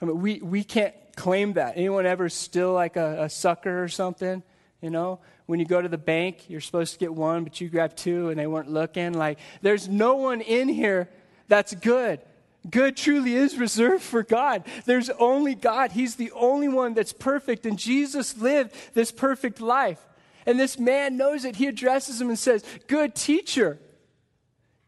I 0.00 0.06
mean, 0.06 0.18
we, 0.18 0.40
we 0.40 0.64
can't 0.64 0.94
claim 1.14 1.52
that. 1.52 1.74
Anyone 1.76 2.06
ever 2.06 2.30
still 2.30 2.72
like 2.72 2.96
a, 2.96 3.24
a 3.24 3.28
sucker 3.28 3.84
or 3.84 3.88
something? 3.88 4.42
You 4.80 4.88
know, 4.88 5.20
when 5.44 5.60
you 5.60 5.66
go 5.66 5.80
to 5.80 5.88
the 5.88 5.98
bank, 5.98 6.48
you're 6.48 6.62
supposed 6.62 6.94
to 6.94 6.98
get 6.98 7.12
one, 7.12 7.44
but 7.44 7.60
you 7.60 7.68
grab 7.68 7.96
two 7.96 8.30
and 8.30 8.40
they 8.40 8.46
weren't 8.46 8.70
looking. 8.70 9.12
Like, 9.12 9.38
there's 9.60 9.90
no 9.90 10.16
one 10.16 10.40
in 10.40 10.70
here 10.70 11.10
that's 11.48 11.74
good. 11.74 12.20
Good 12.68 12.96
truly 12.96 13.34
is 13.34 13.58
reserved 13.58 14.02
for 14.02 14.22
God. 14.22 14.64
There's 14.86 15.10
only 15.10 15.54
God. 15.54 15.92
He's 15.92 16.16
the 16.16 16.32
only 16.32 16.68
one 16.68 16.94
that's 16.94 17.12
perfect. 17.12 17.66
And 17.66 17.78
Jesus 17.78 18.38
lived 18.38 18.74
this 18.94 19.12
perfect 19.12 19.60
life. 19.60 20.00
And 20.46 20.58
this 20.58 20.78
man 20.78 21.18
knows 21.18 21.44
it. 21.44 21.56
He 21.56 21.66
addresses 21.66 22.18
him 22.22 22.30
and 22.30 22.38
says, 22.38 22.64
Good 22.86 23.14
teacher. 23.14 23.78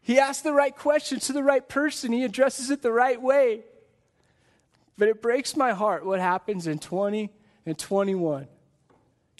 He 0.09 0.17
asks 0.17 0.41
the 0.41 0.53
right 0.53 0.75
question 0.75 1.19
to 1.19 1.33
the 1.33 1.43
right 1.43 1.69
person. 1.69 2.11
He 2.11 2.23
addresses 2.23 2.71
it 2.71 2.81
the 2.81 2.91
right 2.91 3.21
way. 3.21 3.61
But 4.97 5.07
it 5.07 5.21
breaks 5.21 5.55
my 5.55 5.71
heart 5.71 6.03
what 6.03 6.19
happens 6.19 6.65
in 6.65 6.79
20 6.79 7.31
and 7.67 7.77
21. 7.77 8.47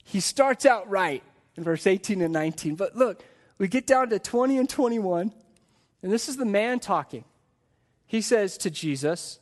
He 0.04 0.19
starts 0.19 0.68
out 0.68 0.88
right 0.88 1.24
in 1.57 1.63
verse 1.63 1.88
18 1.88 2.21
and 2.21 2.31
19. 2.31 2.75
But 2.75 2.95
look, 2.95 3.24
we 3.57 3.68
get 3.68 3.88
down 3.88 4.12
to 4.12 4.19
20 4.19 4.60
and 4.60 4.69
21, 4.69 5.33
and 6.04 6.12
this 6.12 6.30
is 6.30 6.38
the 6.38 6.45
man 6.45 6.80
talking 6.80 7.24
he 8.06 8.21
says 8.21 8.56
to 8.60 8.69
Jesus, 8.69 9.39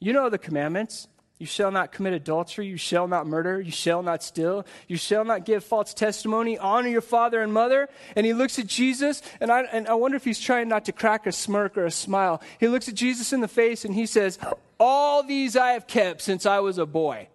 You 0.00 0.14
know 0.14 0.30
the 0.30 0.38
commandments. 0.38 1.06
You 1.42 1.46
shall 1.46 1.72
not 1.72 1.90
commit 1.90 2.12
adultery. 2.12 2.68
You 2.68 2.76
shall 2.76 3.08
not 3.08 3.26
murder. 3.26 3.60
You 3.60 3.72
shall 3.72 4.00
not 4.00 4.22
steal. 4.22 4.64
You 4.86 4.96
shall 4.96 5.24
not 5.24 5.44
give 5.44 5.64
false 5.64 5.92
testimony. 5.92 6.56
Honor 6.56 6.86
your 6.86 7.00
father 7.00 7.42
and 7.42 7.52
mother. 7.52 7.88
And 8.14 8.24
he 8.24 8.32
looks 8.32 8.60
at 8.60 8.68
Jesus, 8.68 9.22
and 9.40 9.50
I, 9.50 9.62
and 9.62 9.88
I 9.88 9.94
wonder 9.94 10.16
if 10.16 10.24
he's 10.24 10.38
trying 10.38 10.68
not 10.68 10.84
to 10.84 10.92
crack 10.92 11.26
a 11.26 11.32
smirk 11.32 11.76
or 11.76 11.84
a 11.84 11.90
smile. 11.90 12.40
He 12.60 12.68
looks 12.68 12.88
at 12.88 12.94
Jesus 12.94 13.32
in 13.32 13.40
the 13.40 13.48
face 13.48 13.84
and 13.84 13.92
he 13.92 14.06
says, 14.06 14.38
All 14.78 15.24
these 15.24 15.56
I 15.56 15.72
have 15.72 15.88
kept 15.88 16.22
since 16.22 16.46
I 16.46 16.60
was 16.60 16.78
a 16.78 16.86
boy. 16.86 17.26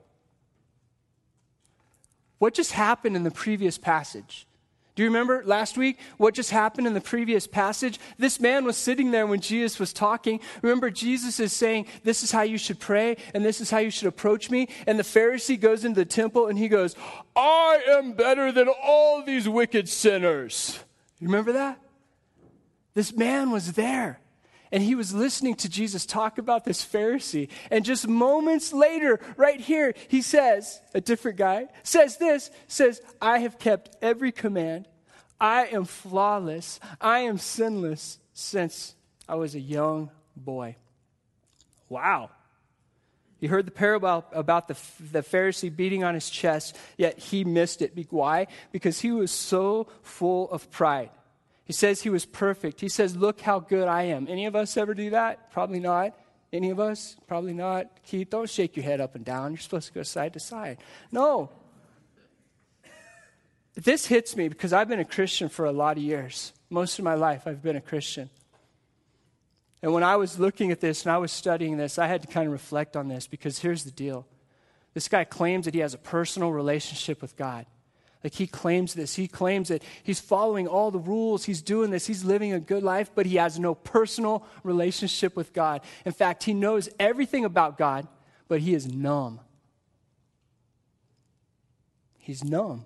What 2.37 2.53
just 2.53 2.71
happened 2.71 3.17
in 3.17 3.23
the 3.23 3.29
previous 3.29 3.77
passage? 3.77 4.46
Do 4.97 5.03
you 5.03 5.09
remember 5.09 5.43
last 5.45 5.77
week 5.77 5.99
what 6.17 6.33
just 6.33 6.49
happened 6.49 6.87
in 6.87 6.95
the 6.95 6.99
previous 6.99 7.45
passage? 7.45 7.99
This 8.17 8.39
man 8.39 8.65
was 8.65 8.75
sitting 8.75 9.11
there 9.11 9.27
when 9.27 9.39
Jesus 9.39 9.77
was 9.77 9.93
talking. 9.93 10.39
Remember, 10.63 10.89
Jesus 10.89 11.39
is 11.39 11.53
saying, 11.53 11.85
This 12.03 12.23
is 12.23 12.31
how 12.31 12.41
you 12.41 12.57
should 12.57 12.79
pray, 12.79 13.17
and 13.35 13.45
this 13.45 13.61
is 13.61 13.69
how 13.69 13.77
you 13.77 13.91
should 13.91 14.07
approach 14.07 14.49
me. 14.49 14.69
And 14.87 14.97
the 14.97 15.03
Pharisee 15.03 15.59
goes 15.59 15.85
into 15.85 15.99
the 15.99 16.05
temple 16.05 16.47
and 16.47 16.57
he 16.57 16.67
goes, 16.67 16.95
I 17.35 17.83
am 17.89 18.13
better 18.13 18.51
than 18.51 18.69
all 18.69 19.23
these 19.23 19.47
wicked 19.47 19.87
sinners. 19.87 20.79
You 21.19 21.27
remember 21.27 21.51
that? 21.51 21.79
This 22.95 23.15
man 23.15 23.51
was 23.51 23.73
there. 23.73 24.19
And 24.71 24.83
he 24.83 24.95
was 24.95 25.13
listening 25.13 25.55
to 25.55 25.69
Jesus 25.69 26.05
talk 26.05 26.37
about 26.37 26.65
this 26.65 26.85
Pharisee. 26.85 27.49
And 27.71 27.85
just 27.85 28.07
moments 28.07 28.73
later, 28.73 29.19
right 29.37 29.59
here, 29.59 29.93
he 30.07 30.21
says, 30.21 30.81
a 30.93 31.01
different 31.01 31.37
guy 31.37 31.67
says 31.83 32.17
this, 32.17 32.51
says, 32.67 33.01
I 33.21 33.39
have 33.39 33.59
kept 33.59 33.95
every 34.01 34.31
command. 34.31 34.87
I 35.39 35.67
am 35.67 35.85
flawless. 35.85 36.79
I 36.99 37.19
am 37.19 37.37
sinless 37.37 38.19
since 38.33 38.95
I 39.27 39.35
was 39.35 39.55
a 39.55 39.59
young 39.59 40.11
boy. 40.35 40.75
Wow. 41.89 42.31
You 43.39 43.49
heard 43.49 43.67
the 43.67 43.71
parable 43.71 44.25
about 44.31 44.67
the, 44.67 44.75
the 45.11 45.21
Pharisee 45.21 45.73
beating 45.75 46.03
on 46.03 46.15
his 46.15 46.29
chest, 46.29 46.75
yet 46.97 47.19
he 47.19 47.43
missed 47.43 47.81
it. 47.81 47.93
Why? 48.09 48.47
Because 48.71 48.99
he 48.99 49.11
was 49.11 49.31
so 49.31 49.87
full 50.01 50.49
of 50.49 50.71
pride. 50.71 51.11
He 51.67 51.73
says 51.73 52.01
he 52.01 52.09
was 52.09 52.25
perfect. 52.25 52.79
He 52.79 52.87
says, 52.87 53.17
Look 53.17 53.41
how 53.41 53.59
good 53.59 53.89
I 53.89 54.03
am. 54.03 54.25
Any 54.29 54.45
of 54.45 54.55
us 54.55 54.77
ever 54.77 54.93
do 54.93 55.09
that? 55.09 55.51
Probably 55.51 55.81
not. 55.81 56.17
Any 56.53 56.69
of 56.69 56.79
us? 56.79 57.17
Probably 57.27 57.53
not. 57.53 58.03
Keith, 58.03 58.29
don't 58.29 58.49
shake 58.49 58.77
your 58.77 58.85
head 58.85 59.01
up 59.01 59.15
and 59.15 59.25
down. 59.25 59.51
You're 59.51 59.59
supposed 59.59 59.87
to 59.87 59.93
go 59.93 60.03
side 60.03 60.31
to 60.33 60.39
side. 60.39 60.77
No. 61.11 61.51
This 63.75 64.05
hits 64.05 64.37
me 64.37 64.47
because 64.47 64.71
I've 64.71 64.87
been 64.87 65.01
a 65.01 65.05
Christian 65.05 65.49
for 65.49 65.65
a 65.65 65.73
lot 65.73 65.97
of 65.97 66.03
years. 66.03 66.53
Most 66.69 66.99
of 66.99 67.05
my 67.05 67.15
life, 67.15 67.45
I've 67.45 67.61
been 67.61 67.75
a 67.75 67.81
Christian. 67.81 68.29
And 69.81 69.93
when 69.93 70.03
I 70.03 70.15
was 70.15 70.39
looking 70.39 70.71
at 70.71 70.79
this 70.79 71.03
and 71.03 71.11
I 71.11 71.17
was 71.17 71.33
studying 71.33 71.75
this, 71.75 71.99
I 71.99 72.07
had 72.07 72.21
to 72.21 72.27
kind 72.29 72.47
of 72.47 72.53
reflect 72.53 72.95
on 72.95 73.09
this 73.09 73.27
because 73.27 73.59
here's 73.59 73.83
the 73.83 73.91
deal 73.91 74.25
this 74.93 75.09
guy 75.09 75.25
claims 75.25 75.65
that 75.65 75.73
he 75.73 75.81
has 75.81 75.93
a 75.93 75.99
personal 75.99 76.51
relationship 76.51 77.21
with 77.21 77.35
God. 77.35 77.65
Like 78.23 78.33
he 78.33 78.47
claims 78.47 78.93
this. 78.93 79.15
He 79.15 79.27
claims 79.27 79.69
that 79.69 79.83
he's 80.03 80.19
following 80.19 80.67
all 80.67 80.91
the 80.91 80.99
rules. 80.99 81.45
He's 81.45 81.61
doing 81.61 81.91
this. 81.91 82.07
He's 82.07 82.23
living 82.23 82.53
a 82.53 82.59
good 82.59 82.83
life, 82.83 83.11
but 83.13 83.25
he 83.25 83.35
has 83.35 83.59
no 83.59 83.75
personal 83.75 84.45
relationship 84.63 85.35
with 85.35 85.53
God. 85.53 85.81
In 86.05 86.11
fact, 86.11 86.43
he 86.43 86.53
knows 86.53 86.89
everything 86.99 87.45
about 87.45 87.77
God, 87.77 88.07
but 88.47 88.59
he 88.59 88.73
is 88.73 88.87
numb. 88.87 89.39
He's 92.17 92.43
numb. 92.43 92.85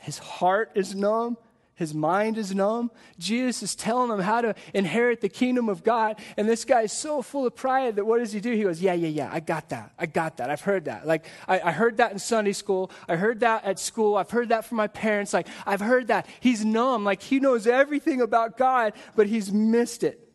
His 0.00 0.18
heart 0.18 0.72
is 0.74 0.94
numb. 0.94 1.36
His 1.80 1.94
mind 1.94 2.36
is 2.36 2.54
numb. 2.54 2.90
Jesus 3.18 3.62
is 3.62 3.74
telling 3.74 4.10
him 4.10 4.18
how 4.18 4.42
to 4.42 4.54
inherit 4.74 5.22
the 5.22 5.30
kingdom 5.30 5.70
of 5.70 5.82
God. 5.82 6.20
And 6.36 6.46
this 6.46 6.66
guy 6.66 6.82
is 6.82 6.92
so 6.92 7.22
full 7.22 7.46
of 7.46 7.56
pride 7.56 7.96
that 7.96 8.04
what 8.04 8.18
does 8.18 8.32
he 8.32 8.40
do? 8.40 8.52
He 8.52 8.64
goes, 8.64 8.82
Yeah, 8.82 8.92
yeah, 8.92 9.08
yeah, 9.08 9.30
I 9.32 9.40
got 9.40 9.70
that. 9.70 9.90
I 9.98 10.04
got 10.04 10.36
that. 10.36 10.50
I've 10.50 10.60
heard 10.60 10.84
that. 10.84 11.06
Like, 11.06 11.24
I, 11.48 11.58
I 11.60 11.72
heard 11.72 11.96
that 11.96 12.12
in 12.12 12.18
Sunday 12.18 12.52
school. 12.52 12.90
I 13.08 13.16
heard 13.16 13.40
that 13.40 13.64
at 13.64 13.78
school. 13.78 14.16
I've 14.16 14.30
heard 14.30 14.50
that 14.50 14.66
from 14.66 14.76
my 14.76 14.88
parents. 14.88 15.32
Like, 15.32 15.48
I've 15.64 15.80
heard 15.80 16.08
that. 16.08 16.26
He's 16.40 16.66
numb. 16.66 17.02
Like, 17.02 17.22
he 17.22 17.40
knows 17.40 17.66
everything 17.66 18.20
about 18.20 18.58
God, 18.58 18.92
but 19.16 19.26
he's 19.26 19.50
missed 19.50 20.04
it. 20.04 20.29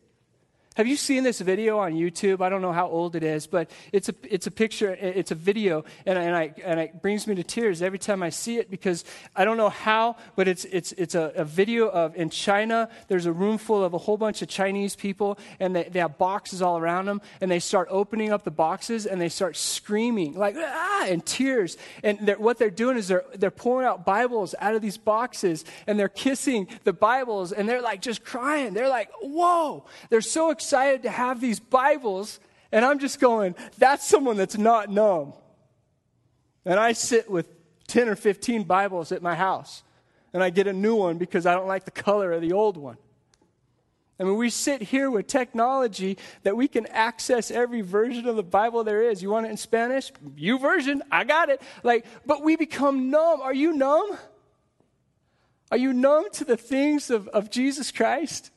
Have 0.76 0.86
you 0.86 0.96
seen 0.96 1.22
this 1.22 1.40
video 1.40 1.78
on 1.78 1.94
YouTube? 1.94 2.42
I 2.42 2.50
don't 2.50 2.60
know 2.60 2.72
how 2.72 2.86
old 2.86 3.16
it 3.16 3.22
is, 3.22 3.46
but 3.46 3.70
it's 3.94 4.10
a, 4.10 4.14
it's 4.22 4.46
a 4.46 4.50
picture, 4.50 4.92
it's 4.92 5.30
a 5.30 5.34
video, 5.34 5.86
and, 6.04 6.18
and, 6.18 6.36
I, 6.36 6.52
and 6.62 6.78
it 6.78 7.00
brings 7.00 7.26
me 7.26 7.34
to 7.36 7.42
tears 7.42 7.80
every 7.80 7.98
time 7.98 8.22
I 8.22 8.28
see 8.28 8.58
it 8.58 8.70
because 8.70 9.02
I 9.34 9.46
don't 9.46 9.56
know 9.56 9.70
how, 9.70 10.16
but 10.34 10.48
it's, 10.48 10.66
it's, 10.66 10.92
it's 10.92 11.14
a, 11.14 11.32
a 11.34 11.46
video 11.46 11.88
of 11.88 12.14
in 12.14 12.28
China, 12.28 12.90
there's 13.08 13.24
a 13.24 13.32
room 13.32 13.56
full 13.56 13.82
of 13.82 13.94
a 13.94 13.98
whole 13.98 14.18
bunch 14.18 14.42
of 14.42 14.48
Chinese 14.48 14.94
people, 14.94 15.38
and 15.60 15.74
they, 15.74 15.84
they 15.84 15.98
have 15.98 16.18
boxes 16.18 16.60
all 16.60 16.76
around 16.76 17.06
them, 17.06 17.22
and 17.40 17.50
they 17.50 17.58
start 17.58 17.88
opening 17.90 18.30
up 18.30 18.44
the 18.44 18.50
boxes 18.50 19.06
and 19.06 19.18
they 19.18 19.30
start 19.30 19.56
screaming, 19.56 20.34
like, 20.34 20.56
ah, 20.58 21.06
and 21.06 21.24
tears. 21.24 21.78
And 22.04 22.18
they're, 22.20 22.38
what 22.38 22.58
they're 22.58 22.68
doing 22.68 22.98
is 22.98 23.08
they're, 23.08 23.24
they're 23.34 23.50
pulling 23.50 23.86
out 23.86 24.04
Bibles 24.04 24.54
out 24.60 24.74
of 24.74 24.82
these 24.82 24.98
boxes, 24.98 25.64
and 25.86 25.98
they're 25.98 26.10
kissing 26.10 26.68
the 26.84 26.92
Bibles, 26.92 27.52
and 27.52 27.66
they're 27.66 27.80
like 27.80 28.02
just 28.02 28.26
crying. 28.26 28.74
They're 28.74 28.90
like, 28.90 29.08
whoa. 29.22 29.86
They're 30.10 30.20
so 30.20 30.50
excited 30.50 30.65
excited 30.66 31.04
to 31.04 31.10
have 31.10 31.40
these 31.40 31.60
Bibles, 31.60 32.40
and 32.72 32.84
I'm 32.84 32.98
just 32.98 33.20
going, 33.20 33.54
that's 33.78 34.04
someone 34.04 34.36
that's 34.36 34.58
not 34.58 34.90
numb. 34.90 35.32
And 36.64 36.80
I 36.80 36.92
sit 36.92 37.30
with 37.30 37.46
10 37.86 38.08
or 38.08 38.16
15 38.16 38.64
Bibles 38.64 39.12
at 39.12 39.22
my 39.22 39.36
house, 39.36 39.84
and 40.32 40.42
I 40.42 40.50
get 40.50 40.66
a 40.66 40.72
new 40.72 40.96
one 40.96 41.18
because 41.18 41.46
I 41.46 41.54
don't 41.54 41.68
like 41.68 41.84
the 41.84 41.92
color 41.92 42.32
of 42.32 42.40
the 42.42 42.52
old 42.52 42.76
one. 42.76 42.96
I 44.18 44.24
mean, 44.24 44.34
we 44.34 44.50
sit 44.50 44.82
here 44.82 45.08
with 45.08 45.28
technology 45.28 46.18
that 46.42 46.56
we 46.56 46.66
can 46.66 46.86
access 46.86 47.52
every 47.52 47.82
version 47.82 48.26
of 48.26 48.34
the 48.34 48.42
Bible 48.42 48.82
there 48.82 49.08
is. 49.08 49.22
You 49.22 49.30
want 49.30 49.46
it 49.46 49.50
in 49.50 49.56
Spanish? 49.56 50.10
YouVersion, 50.36 51.00
I 51.12 51.22
got 51.22 51.48
it. 51.48 51.62
Like, 51.84 52.06
but 52.26 52.42
we 52.42 52.56
become 52.56 53.08
numb. 53.08 53.40
Are 53.40 53.54
you 53.54 53.72
numb? 53.72 54.18
Are 55.70 55.78
you 55.78 55.92
numb 55.92 56.24
to 56.32 56.44
the 56.44 56.56
things 56.56 57.08
of, 57.08 57.28
of 57.28 57.50
Jesus 57.52 57.92
Christ? 57.92 58.50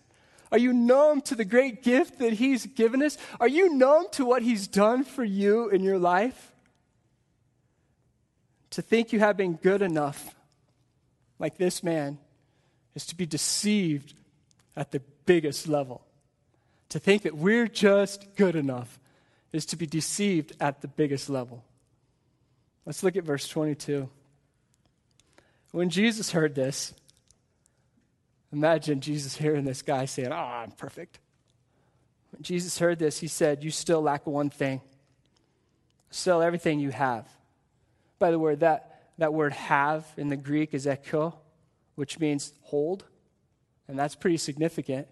Are 0.52 0.58
you 0.58 0.74
numb 0.74 1.22
to 1.22 1.36
the 1.36 1.46
great 1.46 1.84
gift 1.84 2.20
that 2.20 2.34
He's 2.34 2.66
given 2.66 3.04
us? 3.04 3.18
Are 3.40 3.48
you 3.48 3.76
numb 3.76 4.08
to 4.14 4.26
what 4.26 4.42
He's 4.42 4.68
done 4.68 5.04
for 5.04 5.24
you 5.24 5.70
in 5.70 5.84
your 5.84 6.00
life? 6.00 6.54
To 8.72 8.82
think 8.82 9.14
you 9.14 9.20
have 9.20 9.38
been 9.38 9.56
good 9.56 9.82
enough, 9.82 10.36
like 11.38 11.58
this 11.58 11.84
man, 11.84 12.18
is 12.96 13.06
to 13.08 13.16
be 13.16 13.26
deceived 13.26 14.14
at 14.76 14.92
the 14.92 15.02
biggest 15.26 15.68
level. 15.68 16.02
To 16.90 17.00
think 17.00 17.24
that 17.24 17.36
we're 17.36 17.68
just 17.68 18.36
good 18.36 18.56
enough 18.56 19.00
is 19.52 19.66
to 19.68 19.76
be 19.76 19.86
deceived 19.86 20.54
at 20.60 20.82
the 20.82 20.88
biggest 20.88 21.30
level. 21.30 21.64
Let's 22.86 23.04
look 23.04 23.16
at 23.16 23.24
verse 23.24 23.48
22. 23.48 24.10
When 25.72 25.90
Jesus 25.90 26.32
heard 26.32 26.56
this, 26.56 26.94
Imagine 28.52 29.00
Jesus 29.00 29.36
hearing 29.36 29.64
this 29.64 29.82
guy 29.82 30.06
saying, 30.06 30.32
Oh, 30.32 30.36
I'm 30.36 30.72
perfect. 30.72 31.20
When 32.32 32.42
Jesus 32.42 32.80
heard 32.80 33.00
this, 33.00 33.20
he 33.20 33.28
said, 33.28 33.64
You 33.64 33.72
still 33.72 34.02
lack 34.02 34.26
one 34.26 34.50
thing. 34.50 34.82
Sell 36.10 36.42
everything 36.42 36.80
you 36.80 36.92
have. 36.92 37.28
By 38.18 38.32
the 38.32 38.40
way, 38.40 38.56
that, 38.56 39.12
that 39.18 39.34
word 39.34 39.54
have 39.54 40.06
in 40.18 40.30
the 40.30 40.36
Greek 40.36 40.74
is 40.74 40.88
echo, 40.88 41.38
which 41.96 42.20
means 42.20 42.54
hold. 42.64 43.06
And 43.88 43.98
that's 43.98 44.16
pretty 44.16 44.38
significant. 44.38 45.08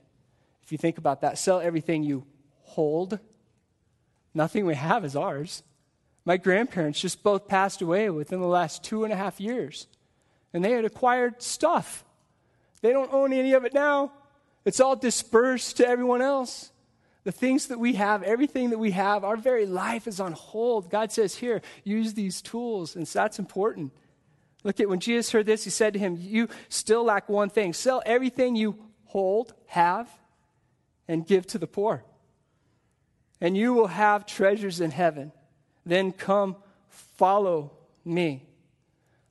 If 0.63 0.71
you 0.71 0.77
think 0.77 0.97
about 0.97 1.21
that, 1.21 1.37
sell 1.37 1.59
everything 1.59 2.03
you 2.03 2.25
hold. 2.63 3.19
Nothing 4.33 4.65
we 4.65 4.75
have 4.75 5.05
is 5.05 5.15
ours. 5.15 5.63
My 6.25 6.37
grandparents 6.37 6.99
just 6.99 7.23
both 7.23 7.47
passed 7.47 7.81
away 7.81 8.09
within 8.09 8.41
the 8.41 8.47
last 8.47 8.83
two 8.83 9.03
and 9.03 9.13
a 9.13 9.15
half 9.15 9.39
years, 9.39 9.87
and 10.53 10.63
they 10.63 10.73
had 10.73 10.83
acquired 10.83 11.41
stuff. 11.41 12.03
They 12.81 12.91
don't 12.91 13.13
own 13.13 13.33
any 13.33 13.53
of 13.53 13.65
it 13.65 13.73
now. 13.73 14.11
It's 14.65 14.79
all 14.79 14.95
dispersed 14.95 15.77
to 15.77 15.87
everyone 15.87 16.21
else. 16.21 16.71
The 17.23 17.31
things 17.31 17.67
that 17.67 17.79
we 17.79 17.93
have, 17.93 18.23
everything 18.23 18.69
that 18.69 18.77
we 18.77 18.91
have, 18.91 19.23
our 19.23 19.35
very 19.35 19.65
life 19.65 20.07
is 20.07 20.19
on 20.19 20.33
hold. 20.33 20.89
God 20.89 21.11
says, 21.11 21.35
Here, 21.35 21.61
use 21.83 22.13
these 22.13 22.41
tools. 22.41 22.95
And 22.95 23.07
so 23.07 23.19
that's 23.19 23.39
important. 23.39 23.91
Look 24.63 24.79
at 24.79 24.89
when 24.89 24.99
Jesus 24.99 25.31
heard 25.31 25.45
this, 25.45 25.63
he 25.63 25.69
said 25.69 25.93
to 25.93 25.99
him, 25.99 26.17
You 26.19 26.47
still 26.69 27.03
lack 27.03 27.27
one 27.29 27.49
thing. 27.49 27.73
Sell 27.73 28.01
everything 28.05 28.55
you 28.55 28.77
hold, 29.05 29.53
have, 29.67 30.09
and 31.07 31.25
give 31.25 31.47
to 31.47 31.57
the 31.57 31.67
poor. 31.67 32.03
And 33.39 33.55
you 33.55 33.73
will 33.73 33.87
have 33.87 34.25
treasures 34.25 34.81
in 34.81 34.91
heaven. 34.91 35.31
Then 35.85 36.11
come 36.11 36.55
follow 36.89 37.71
me. 38.03 38.43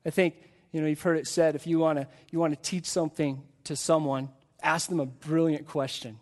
I 0.05 0.11
think 0.11 0.35
you 0.77 0.83
know, 0.83 0.89
you've 0.89 1.01
heard 1.01 1.17
it 1.17 1.27
said 1.27 1.55
if 1.55 1.67
you 1.67 1.79
want 1.79 1.99
to 1.99 2.07
you 2.31 2.39
want 2.39 2.53
to 2.53 2.61
teach 2.61 2.85
something 2.85 3.43
to 3.65 3.75
someone, 3.75 4.29
ask 4.63 4.91
them 4.91 5.01
a 5.01 5.07
brilliant 5.07 5.67
question 5.67 6.19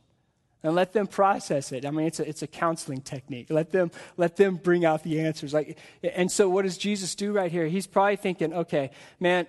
and 0.63 0.77
let 0.77 0.93
them 0.93 1.09
process 1.09 1.73
it. 1.73 1.85
I 1.85 1.91
mean, 1.91 2.07
it's 2.07 2.21
a, 2.21 2.29
it's 2.29 2.43
a 2.43 2.47
counseling 2.47 3.01
technique. 3.01 3.49
Let 3.51 3.73
them, 3.73 3.91
let 4.17 4.37
them 4.37 4.55
bring 4.55 4.85
out 4.85 5.03
the 5.03 5.21
answers. 5.23 5.53
Like, 5.53 5.77
and 6.05 6.31
so, 6.31 6.49
what 6.49 6.63
does 6.63 6.79
Jesus 6.79 7.17
do 7.17 7.33
right 7.33 7.51
here? 7.51 7.67
He's 7.67 7.89
probably 7.89 8.15
thinking, 8.15 8.55
okay, 8.55 8.93
man, 9.19 9.49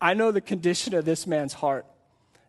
I 0.00 0.14
know 0.14 0.32
the 0.32 0.40
condition 0.40 0.94
of 0.94 1.04
this 1.04 1.26
man's 1.26 1.52
heart. 1.52 1.84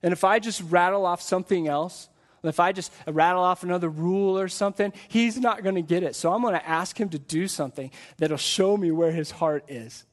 And 0.01 0.13
if 0.13 0.23
I 0.23 0.39
just 0.39 0.61
rattle 0.69 1.05
off 1.05 1.21
something 1.21 1.67
else, 1.67 2.07
if 2.41 2.61
I 2.61 2.71
just 2.71 2.93
rattle 3.05 3.43
off 3.43 3.63
another 3.63 3.89
rule 3.89 4.39
or 4.39 4.47
something, 4.47 4.93
he's 5.09 5.37
not 5.37 5.61
going 5.61 5.75
to 5.75 5.81
get 5.81 6.03
it. 6.03 6.15
So 6.15 6.31
I'm 6.31 6.41
going 6.41 6.53
to 6.53 6.69
ask 6.69 6.97
him 6.97 7.09
to 7.09 7.19
do 7.19 7.49
something 7.49 7.91
that'll 8.17 8.37
show 8.37 8.77
me 8.77 8.91
where 8.91 9.11
his 9.11 9.31
heart 9.31 9.65
is. 9.67 10.05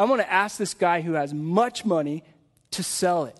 I'm 0.00 0.08
going 0.08 0.20
to 0.20 0.32
ask 0.32 0.56
this 0.56 0.72
guy 0.72 1.02
who 1.02 1.12
has 1.12 1.34
much 1.34 1.84
money 1.84 2.24
to 2.70 2.82
sell 2.82 3.26
it. 3.26 3.38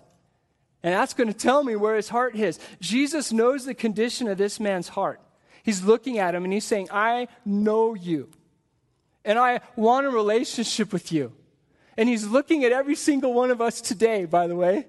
And 0.83 0.93
that's 0.93 1.15
going 1.15 1.27
to 1.27 1.33
tell 1.33 1.63
me 1.63 1.75
where 1.75 1.95
his 1.95 2.09
heart 2.09 2.35
is. 2.35 2.59
Jesus 2.79 3.31
knows 3.31 3.65
the 3.65 3.73
condition 3.73 4.27
of 4.27 4.37
this 4.37 4.59
man's 4.59 4.87
heart. 4.89 5.19
He's 5.63 5.83
looking 5.83 6.19
at 6.19 6.35
him 6.35 6.43
and 6.43 6.53
he's 6.53 6.63
saying, 6.63 6.89
I 6.91 7.29
know 7.43 7.95
you. 7.95 8.29
And 9.25 9.39
I 9.39 9.61
want 9.75 10.05
a 10.05 10.11
relationship 10.11 10.93
with 10.93 11.11
you. 11.11 11.33
And 11.97 12.07
he's 12.07 12.27
looking 12.27 12.63
at 12.63 12.71
every 12.71 12.95
single 12.95 13.33
one 13.33 13.49
of 13.49 13.59
us 13.59 13.81
today, 13.81 14.25
by 14.25 14.45
the 14.45 14.55
way. 14.55 14.85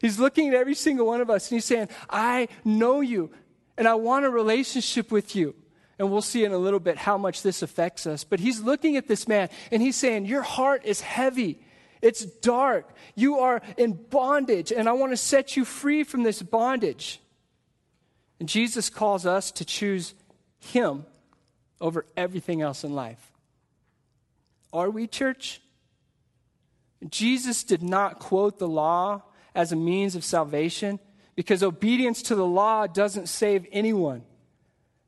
He's 0.00 0.18
looking 0.18 0.48
at 0.48 0.54
every 0.54 0.74
single 0.74 1.06
one 1.06 1.20
of 1.20 1.30
us 1.30 1.48
and 1.48 1.58
he's 1.58 1.64
saying, 1.64 1.90
I 2.10 2.48
know 2.64 3.02
you 3.02 3.30
and 3.76 3.86
I 3.86 3.94
want 3.94 4.24
a 4.24 4.30
relationship 4.30 5.12
with 5.12 5.36
you. 5.36 5.54
And 5.98 6.12
we'll 6.12 6.22
see 6.22 6.44
in 6.44 6.52
a 6.52 6.58
little 6.58 6.80
bit 6.80 6.96
how 6.96 7.18
much 7.18 7.42
this 7.42 7.62
affects 7.62 8.06
us. 8.06 8.22
But 8.22 8.40
he's 8.40 8.60
looking 8.60 8.96
at 8.96 9.08
this 9.08 9.26
man 9.26 9.48
and 9.72 9.82
he's 9.82 9.96
saying, 9.96 10.26
Your 10.26 10.42
heart 10.42 10.84
is 10.84 11.00
heavy. 11.00 11.58
It's 12.00 12.24
dark. 12.24 12.88
You 13.14 13.40
are 13.40 13.60
in 13.76 13.92
bondage, 13.92 14.70
and 14.70 14.88
I 14.88 14.92
want 14.92 15.12
to 15.12 15.16
set 15.16 15.56
you 15.56 15.64
free 15.64 16.04
from 16.04 16.22
this 16.22 16.40
bondage. 16.42 17.20
And 18.38 18.48
Jesus 18.48 18.88
calls 18.88 19.26
us 19.26 19.50
to 19.52 19.64
choose 19.64 20.14
Him 20.60 21.04
over 21.80 22.06
everything 22.16 22.62
else 22.62 22.84
in 22.84 22.94
life. 22.94 23.32
Are 24.72 24.90
we, 24.90 25.06
church? 25.06 25.60
Jesus 27.08 27.64
did 27.64 27.82
not 27.82 28.18
quote 28.18 28.58
the 28.58 28.68
law 28.68 29.22
as 29.54 29.72
a 29.72 29.76
means 29.76 30.14
of 30.14 30.24
salvation 30.24 30.98
because 31.34 31.62
obedience 31.62 32.22
to 32.22 32.34
the 32.34 32.46
law 32.46 32.86
doesn't 32.86 33.28
save 33.28 33.66
anyone. 33.72 34.22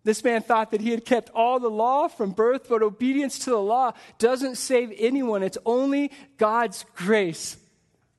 This 0.02 0.25
man 0.25 0.42
thought 0.42 0.71
that 0.71 0.80
he 0.80 0.90
had 0.90 1.04
kept 1.04 1.30
all 1.30 1.61
the 1.61 1.69
law 1.69 2.09
from 2.09 2.30
birth, 2.30 2.66
but 2.69 2.83
obedience 2.83 3.38
to 3.40 3.50
the 3.50 3.61
law 3.61 3.92
doesn't 4.19 4.57
save 4.57 4.92
anyone. 4.97 5.42
It's 5.42 5.59
only 5.66 6.11
God's 6.38 6.85
grace 6.95 7.59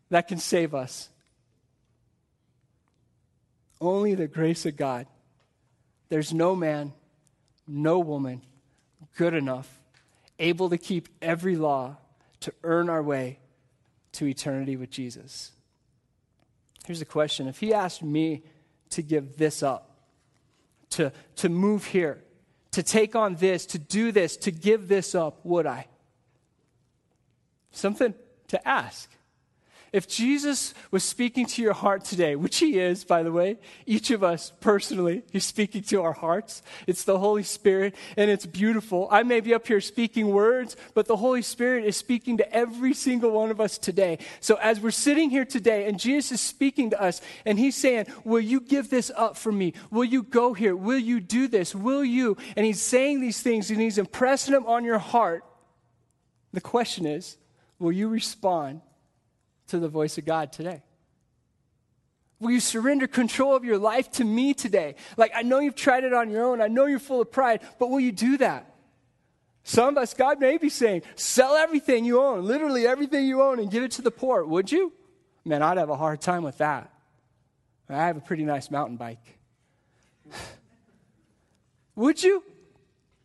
that 0.09 0.27
can 0.27 0.37
save 0.37 0.75
us. 0.75 1.09
Only 3.79 4.13
the 4.13 4.27
grace 4.27 4.65
of 4.67 4.77
God. 4.77 5.07
There's 6.09 6.33
no 6.33 6.55
man, 6.55 6.93
no 7.67 7.97
woman 7.99 8.41
good 9.17 9.33
enough, 9.33 9.79
able 10.37 10.69
to 10.69 10.77
keep 10.77 11.09
every 11.21 11.55
law 11.55 11.97
to 12.41 12.53
earn 12.63 12.89
our 12.89 13.01
way 13.01 13.39
to 14.13 14.27
eternity 14.27 14.75
with 14.75 14.91
Jesus. 14.91 15.51
Here's 16.85 17.01
a 17.01 17.05
question 17.05 17.47
If 17.47 17.59
he 17.59 17.73
asked 17.73 18.03
me 18.03 18.43
to 18.91 19.01
give 19.01 19.37
this 19.37 19.63
up, 19.63 19.90
to, 20.91 21.11
to 21.37 21.49
move 21.49 21.85
here, 21.85 22.23
to 22.71 22.83
take 22.83 23.15
on 23.15 23.35
this, 23.35 23.65
to 23.67 23.79
do 23.79 24.11
this, 24.11 24.37
to 24.37 24.51
give 24.51 24.87
this 24.87 25.15
up, 25.15 25.39
would 25.43 25.65
I? 25.65 25.87
Something 27.71 28.13
to 28.49 28.67
ask. 28.67 29.09
If 29.93 30.07
Jesus 30.07 30.73
was 30.89 31.03
speaking 31.03 31.45
to 31.47 31.61
your 31.61 31.73
heart 31.73 32.05
today, 32.05 32.37
which 32.37 32.59
he 32.59 32.79
is, 32.79 33.03
by 33.03 33.23
the 33.23 33.31
way, 33.31 33.57
each 33.85 34.09
of 34.09 34.23
us 34.23 34.53
personally, 34.61 35.23
he's 35.33 35.43
speaking 35.43 35.81
to 35.83 36.01
our 36.01 36.13
hearts. 36.13 36.63
It's 36.87 37.03
the 37.03 37.19
Holy 37.19 37.43
Spirit, 37.43 37.93
and 38.15 38.31
it's 38.31 38.45
beautiful. 38.45 39.09
I 39.11 39.23
may 39.23 39.41
be 39.41 39.53
up 39.53 39.67
here 39.67 39.81
speaking 39.81 40.29
words, 40.29 40.77
but 40.93 41.07
the 41.07 41.17
Holy 41.17 41.41
Spirit 41.41 41.83
is 41.83 41.97
speaking 41.97 42.37
to 42.37 42.53
every 42.53 42.93
single 42.93 43.31
one 43.31 43.51
of 43.51 43.59
us 43.59 43.77
today. 43.77 44.19
So 44.39 44.55
as 44.61 44.79
we're 44.79 44.91
sitting 44.91 45.29
here 45.29 45.43
today, 45.43 45.85
and 45.85 45.99
Jesus 45.99 46.31
is 46.31 46.41
speaking 46.41 46.91
to 46.91 47.01
us, 47.01 47.19
and 47.45 47.59
he's 47.59 47.75
saying, 47.75 48.05
Will 48.23 48.39
you 48.39 48.61
give 48.61 48.89
this 48.89 49.11
up 49.13 49.35
for 49.35 49.51
me? 49.51 49.73
Will 49.89 50.05
you 50.05 50.23
go 50.23 50.53
here? 50.53 50.73
Will 50.73 50.99
you 50.99 51.19
do 51.19 51.49
this? 51.49 51.75
Will 51.75 52.05
you? 52.05 52.37
And 52.55 52.65
he's 52.65 52.81
saying 52.81 53.19
these 53.19 53.41
things, 53.41 53.69
and 53.69 53.81
he's 53.81 53.97
impressing 53.97 54.53
them 54.53 54.67
on 54.67 54.85
your 54.85 54.99
heart. 54.99 55.43
The 56.53 56.61
question 56.61 57.05
is, 57.05 57.35
will 57.77 57.91
you 57.91 58.07
respond? 58.07 58.79
To 59.67 59.79
the 59.79 59.89
voice 59.89 60.17
of 60.17 60.25
God 60.25 60.51
today? 60.51 60.83
Will 62.39 62.51
you 62.51 62.59
surrender 62.59 63.07
control 63.07 63.55
of 63.55 63.63
your 63.63 63.77
life 63.77 64.11
to 64.13 64.23
me 64.23 64.55
today? 64.55 64.95
Like, 65.15 65.31
I 65.35 65.43
know 65.43 65.59
you've 65.59 65.75
tried 65.75 66.03
it 66.03 66.13
on 66.13 66.31
your 66.31 66.43
own. 66.43 66.59
I 66.59 66.67
know 66.67 66.87
you're 66.87 66.97
full 66.97 67.21
of 67.21 67.31
pride, 67.31 67.61
but 67.77 67.91
will 67.91 67.99
you 67.99 68.11
do 68.11 68.37
that? 68.37 68.73
Some 69.63 69.89
of 69.89 69.97
us, 69.97 70.15
God 70.15 70.39
may 70.39 70.57
be 70.57 70.69
saying, 70.69 71.03
sell 71.15 71.53
everything 71.53 72.03
you 72.03 72.19
own, 72.19 72.43
literally 72.45 72.87
everything 72.87 73.25
you 73.25 73.43
own, 73.43 73.59
and 73.59 73.69
give 73.69 73.83
it 73.83 73.91
to 73.91 74.01
the 74.01 74.09
poor. 74.09 74.43
Would 74.43 74.71
you? 74.71 74.91
Man, 75.45 75.61
I'd 75.61 75.77
have 75.77 75.89
a 75.89 75.95
hard 75.95 76.19
time 76.19 76.41
with 76.41 76.57
that. 76.57 76.91
I 77.87 78.07
have 78.07 78.17
a 78.17 78.21
pretty 78.21 78.43
nice 78.43 78.71
mountain 78.71 78.97
bike. 78.97 79.37
Would 81.95 82.23
you? 82.23 82.43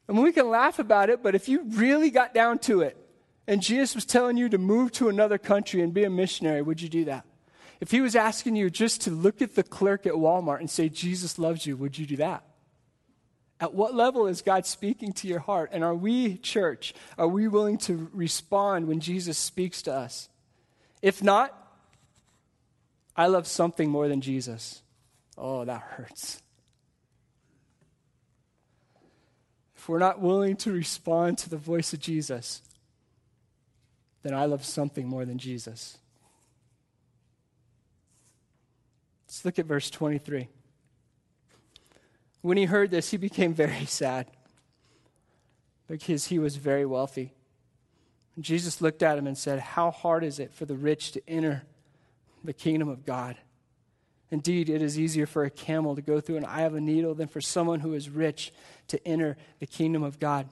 I 0.09 0.13
mean, 0.13 0.23
we 0.23 0.33
can 0.33 0.51
laugh 0.51 0.79
about 0.79 1.09
it, 1.09 1.23
but 1.23 1.35
if 1.35 1.49
you 1.49 1.63
really 1.71 2.11
got 2.11 2.35
down 2.35 2.59
to 2.61 2.83
it, 2.83 2.97
and 3.47 3.63
Jesus 3.63 3.95
was 3.95 4.05
telling 4.05 4.37
you 4.37 4.49
to 4.49 4.59
move 4.59 4.93
to 4.93 5.09
another 5.09 5.39
country 5.39 5.81
and 5.81 5.95
be 5.95 6.05
a 6.05 6.11
missionary, 6.11 6.63
would 6.63 6.81
you 6.81 6.89
do 6.89 7.05
that? 7.05 7.25
If 7.81 7.91
he 7.91 8.01
was 8.01 8.17
asking 8.17 8.57
you 8.57 8.71
just 8.71 9.03
to 9.03 9.11
look 9.11 9.43
at 9.43 9.55
the 9.55 9.63
clerk 9.63 10.07
at 10.07 10.15
Walmart 10.15 10.61
and 10.61 10.71
say, 10.71 10.89
Jesus 10.89 11.39
loves 11.39 11.67
you, 11.67 11.77
would 11.77 11.99
you 11.99 12.07
do 12.07 12.17
that? 12.17 12.43
At 13.61 13.75
what 13.75 13.95
level 13.95 14.27
is 14.27 14.43
God 14.43 14.67
speaking 14.67 15.13
to 15.15 15.29
your 15.29 15.39
heart? 15.39 15.71
And 15.73 15.85
are 15.85 15.95
we, 15.95 16.37
church, 16.39 16.95
are 17.17 17.29
we 17.29 17.49
willing 17.49 17.79
to 17.79 18.11
respond 18.13 18.87
when 18.87 19.01
Jesus 19.01 19.39
speaks 19.39 19.83
to 19.83 19.93
us? 19.93 20.29
If 21.01 21.23
not, 21.23 21.55
I 23.17 23.29
love 23.29 23.47
something 23.47 23.89
more 23.89 24.09
than 24.09 24.21
Jesus. 24.21 24.83
Oh, 25.39 25.65
that 25.65 25.81
hurts. 25.81 26.43
If 29.77 29.89
we're 29.89 29.99
not 29.99 30.21
willing 30.21 30.57
to 30.57 30.73
respond 30.73 31.39
to 31.39 31.51
the 31.51 31.57
voice 31.57 31.93
of 31.93 32.01
Jesus, 32.01 32.63
then 34.27 34.35
I 34.35 34.47
love 34.47 34.65
something 34.65 35.07
more 35.07 35.25
than 35.25 35.39
Jesus. 35.39 35.99
Let's 39.29 39.45
look 39.45 39.61
at 39.61 39.67
verse 39.67 39.89
23. 39.89 40.49
When 42.43 42.57
he 42.57 42.65
heard 42.65 42.91
this, 42.91 43.13
he 43.13 43.19
became 43.19 43.55
very 43.55 43.85
sad 43.87 44.27
because 45.87 46.27
he 46.27 46.41
was 46.41 46.57
very 46.57 46.85
wealthy. 46.85 47.35
Jesus 48.41 48.81
looked 48.81 49.05
at 49.05 49.17
him 49.17 49.29
and 49.29 49.39
said, 49.39 49.61
How 49.61 49.93
hard 49.93 50.25
is 50.25 50.41
it 50.41 50.53
for 50.53 50.65
the 50.65 50.75
rich 50.75 51.13
to 51.13 51.23
enter 51.29 51.63
the 52.43 52.53
kingdom 52.53 52.89
of 52.89 53.07
God? 53.07 53.37
Indeed, 54.33 54.69
it 54.69 54.83
is 54.83 54.99
easier 54.99 55.27
for 55.27 55.45
a 55.45 55.51
camel 55.51 55.95
to 55.95 56.03
go 56.03 56.21
through 56.21 56.39
an 56.39 56.45
eye 56.45 56.63
of 56.63 56.75
a 56.75 56.81
needle 56.81 57.15
than 57.15 57.29
for 57.29 57.41
someone 57.41 57.79
who 57.79 57.95
is 57.95 58.11
rich 58.11 58.53
to 58.89 59.07
enter 59.07 59.37
the 59.61 59.67
kingdom 59.67 60.03
of 60.03 60.19
God. 60.19 60.49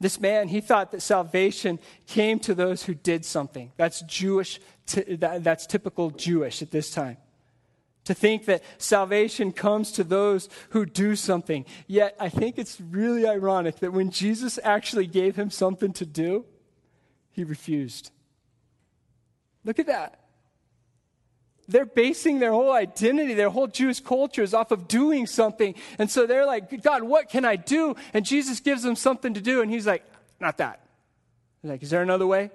This 0.00 0.20
man, 0.20 0.48
he 0.48 0.60
thought 0.60 0.92
that 0.92 1.02
salvation 1.02 1.80
came 2.06 2.38
to 2.40 2.54
those 2.54 2.84
who 2.84 2.94
did 2.94 3.24
something. 3.24 3.72
That's 3.76 4.02
Jewish, 4.02 4.60
that's 4.86 5.66
typical 5.66 6.10
Jewish 6.10 6.62
at 6.62 6.70
this 6.70 6.90
time. 6.92 7.16
To 8.04 8.14
think 8.14 8.46
that 8.46 8.62
salvation 8.78 9.52
comes 9.52 9.92
to 9.92 10.04
those 10.04 10.48
who 10.70 10.86
do 10.86 11.14
something. 11.16 11.66
Yet, 11.86 12.16
I 12.18 12.28
think 12.28 12.58
it's 12.58 12.80
really 12.80 13.26
ironic 13.26 13.80
that 13.80 13.92
when 13.92 14.10
Jesus 14.10 14.58
actually 14.62 15.06
gave 15.06 15.36
him 15.36 15.50
something 15.50 15.92
to 15.94 16.06
do, 16.06 16.46
he 17.32 17.44
refused. 17.44 18.10
Look 19.64 19.78
at 19.78 19.86
that. 19.86 20.20
They're 21.68 21.84
basing 21.84 22.38
their 22.38 22.52
whole 22.52 22.72
identity, 22.72 23.34
their 23.34 23.50
whole 23.50 23.66
Jewish 23.66 24.00
culture 24.00 24.42
is 24.42 24.54
off 24.54 24.70
of 24.70 24.88
doing 24.88 25.26
something. 25.26 25.74
And 25.98 26.10
so 26.10 26.26
they're 26.26 26.46
like, 26.46 26.82
God, 26.82 27.02
what 27.02 27.28
can 27.28 27.44
I 27.44 27.56
do? 27.56 27.94
And 28.14 28.24
Jesus 28.24 28.60
gives 28.60 28.82
them 28.82 28.96
something 28.96 29.34
to 29.34 29.40
do. 29.42 29.60
And 29.60 29.70
he's 29.70 29.86
like, 29.86 30.02
not 30.40 30.56
that. 30.58 30.80
He's 31.60 31.70
like, 31.70 31.82
is 31.82 31.90
there 31.90 32.02
another 32.02 32.26
way? 32.26 32.50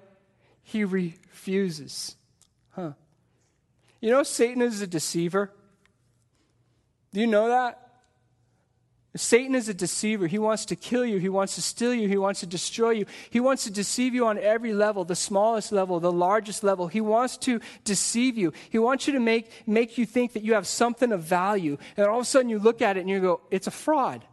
He 0.63 0.84
refuses. 0.84 2.15
Huh. 2.71 2.93
You 4.02 4.10
know, 4.10 4.23
Satan 4.23 4.63
is 4.63 4.82
a 4.82 4.88
deceiver. 4.88 5.52
Do 7.13 7.21
you 7.21 7.28
know 7.28 7.49
that? 7.49 7.82
Satan 9.15 9.54
is 9.54 9.69
a 9.69 9.76
deceiver. 9.76 10.26
He 10.26 10.39
wants 10.39 10.65
to 10.65 10.76
kill 10.76 11.06
you. 11.06 11.19
He 11.19 11.30
wants 11.30 11.54
to 11.56 11.62
steal 11.62 11.93
you. 11.93 12.08
He 12.08 12.17
wants 12.17 12.39
to 12.39 12.47
destroy 12.47 12.91
you. 12.91 13.06
He 13.30 13.39
wants 13.39 13.63
to 13.65 13.71
deceive 13.71 14.15
you 14.15 14.26
on 14.26 14.39
every 14.39 14.73
level, 14.73 15.06
the 15.06 15.15
smallest 15.15 15.71
level, 15.71 15.99
the 15.99 16.12
largest 16.12 16.63
level. 16.63 16.88
He 16.88 16.99
wants 16.99 17.38
to 17.39 17.60
deceive 17.84 18.38
you. 18.38 18.54
He 18.71 18.80
wants 18.80 19.06
you 19.06 19.13
to 19.13 19.19
make, 19.19 19.67
make 19.67 19.99
you 19.99 20.08
think 20.08 20.34
that 20.34 20.41
you 20.41 20.56
have 20.56 20.65
something 20.65 21.12
of 21.12 21.21
value. 21.21 21.78
And 21.95 22.08
all 22.08 22.17
of 22.17 22.23
a 22.23 22.26
sudden 22.26 22.49
you 22.49 22.58
look 22.58 22.82
at 22.82 22.97
it 22.97 23.02
and 23.02 23.10
you 23.10 23.19
go, 23.19 23.41
it's 23.52 23.67
a 23.67 23.71
fraud. 23.71 24.26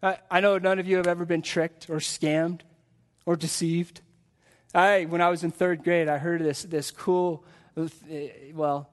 I, 0.00 0.18
I 0.30 0.40
know 0.40 0.58
none 0.58 0.78
of 0.78 0.86
you 0.86 0.98
have 0.98 1.08
ever 1.08 1.24
been 1.24 1.42
tricked 1.42 1.90
or 1.90 1.96
scammed 1.96 2.60
or 3.26 3.34
deceived. 3.34 4.00
I, 4.72 5.06
when 5.06 5.20
I 5.20 5.28
was 5.28 5.42
in 5.42 5.50
third 5.50 5.82
grade, 5.82 6.08
I 6.08 6.18
heard 6.18 6.40
this, 6.40 6.62
this 6.62 6.92
cool, 6.92 7.44
uh, 7.76 7.88
well, 8.54 8.90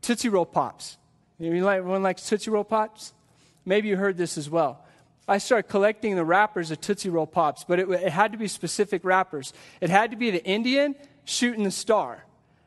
Tootsie 0.00 0.30
Roll 0.30 0.46
Pops. 0.46 0.96
You 1.38 1.62
like, 1.62 1.84
one 1.84 2.02
likes 2.02 2.26
Tootsie 2.26 2.50
Roll 2.50 2.64
Pops? 2.64 3.12
Maybe 3.66 3.88
you 3.88 3.96
heard 3.96 4.16
this 4.16 4.38
as 4.38 4.48
well. 4.48 4.84
I 5.28 5.38
started 5.38 5.68
collecting 5.68 6.14
the 6.14 6.24
wrappers 6.24 6.70
of 6.70 6.80
Tootsie 6.80 7.10
Roll 7.10 7.26
Pops, 7.26 7.64
but 7.64 7.80
it, 7.80 7.90
it 7.90 8.12
had 8.12 8.30
to 8.30 8.38
be 8.38 8.46
specific 8.46 9.04
wrappers. 9.04 9.52
It 9.80 9.90
had 9.90 10.12
to 10.12 10.16
be 10.16 10.30
the 10.30 10.44
Indian 10.44 10.94
shooting 11.24 11.64
the 11.64 11.72
star, 11.72 12.24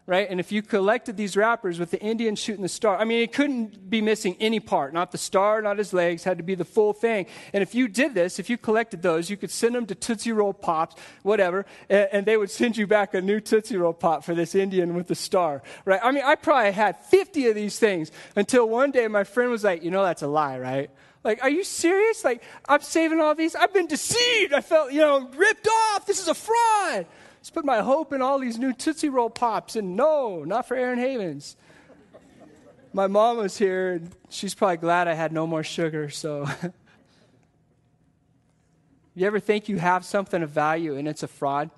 right? 0.10 0.28
And 0.28 0.39
if 0.39 0.52
you 0.52 0.63
collected 0.63 1.17
these 1.17 1.38
wrappers 1.38 1.78
with 1.78 1.91
the 1.91 2.02
Indian 2.02 2.36
shooting 2.36 2.63
the 2.63 2.67
star, 2.67 2.98
I 2.98 3.04
mean, 3.04 3.22
it 3.22 3.32
couldn't 3.32 3.91
be 3.91 4.02
missing 4.02 4.36
any 4.39 4.60
part, 4.60 4.91
not 4.91 5.12
the 5.12 5.19
star, 5.19 5.62
not 5.62 5.78
his 5.78 5.93
legs, 5.93 6.24
had 6.24 6.39
to 6.39 6.43
be 6.43 6.56
the 6.56 6.65
full 6.65 6.93
thing. 6.93 7.28
And 7.54 7.62
if 7.62 7.76
you 7.76 7.88
did 7.88 8.15
this, 8.15 8.39
if 8.39 8.50
you 8.50 8.58
collected 8.58 9.04
those, 9.04 9.30
you 9.30 9.38
could 9.38 9.52
send 9.52 9.76
them 9.76 9.86
to 9.86 9.93
Tootsie 9.93 10.32
Roll 10.32 10.52
Pops, 10.52 10.95
whatever, 11.22 11.63
and, 11.91 12.10
and 12.12 12.26
they 12.26 12.38
would 12.38 12.50
send 12.50 12.76
you 12.76 12.88
back 12.88 13.13
a 13.13 13.22
new 13.22 13.39
Tootsie 13.39 13.78
Roll 13.78 13.93
Pop 13.93 14.24
for 14.24 14.34
this 14.34 14.56
Indian 14.56 14.95
with 14.95 15.06
the 15.06 15.13
star, 15.13 15.62
right? 15.86 16.00
I 16.02 16.12
mean, 16.12 16.24
I 16.26 16.34
probably 16.34 16.72
had 16.72 16.98
50 16.98 17.45
of 17.45 17.54
these 17.54 17.78
things 17.78 18.12
until 18.36 18.67
one 18.67 18.89
day 18.89 19.08
my 19.08 19.24
friend 19.24 19.52
was 19.52 19.63
like, 19.63 19.84
you 19.84 19.91
know, 19.91 20.04
that's 20.04 20.24
a 20.24 20.28
lie, 20.28 20.58
right? 20.58 20.89
Like, 21.24 21.43
are 21.43 21.52
you 21.52 21.63
serious? 21.63 22.24
Like, 22.24 22.41
I'm 22.67 22.82
saving 22.82 23.19
all 23.19 23.36
these? 23.36 23.54
I've 23.54 23.74
been 23.76 23.86
deceived. 23.86 24.54
I 24.54 24.62
felt, 24.62 24.91
you 24.91 25.02
know, 25.02 25.30
ripped 25.36 25.67
off. 25.67 26.08
This 26.08 26.19
is 26.19 26.30
a 26.30 26.34
fraud. 26.34 27.06
Just 27.39 27.54
put 27.54 27.65
my 27.65 27.80
hope 27.80 28.12
in 28.13 28.21
all 28.21 28.39
these 28.39 28.58
new 28.58 28.73
Tootsie 28.73 29.10
Roll 29.10 29.30
Pops, 29.30 29.75
and 29.75 29.95
no, 29.95 30.43
not 30.43 30.67
for 30.67 30.75
Aaron 30.75 30.99
Havens. 30.99 31.56
My 32.91 33.08
mom 33.08 33.38
was 33.38 33.58
here, 33.58 33.93
and 33.93 34.15
she's 34.30 34.56
probably 34.56 34.78
glad 34.78 35.08
I 35.08 35.13
had 35.13 35.32
no 35.32 35.47
more 35.47 35.63
sugar, 35.63 36.10
so. 36.10 36.47
you 39.15 39.28
ever 39.28 39.39
think 39.39 39.69
you 39.69 39.78
have 39.78 40.06
something 40.06 40.41
of 40.41 40.49
value 40.49 40.95
and 40.95 41.08
it's 41.08 41.23
a 41.23 41.28
fraud? 41.28 41.69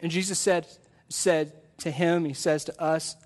And 0.00 0.10
Jesus 0.10 0.38
said, 0.38 0.66
said 1.08 1.52
to 1.78 1.90
him, 1.90 2.24
He 2.24 2.34
says 2.34 2.64
to 2.64 2.82
us, 2.82 3.16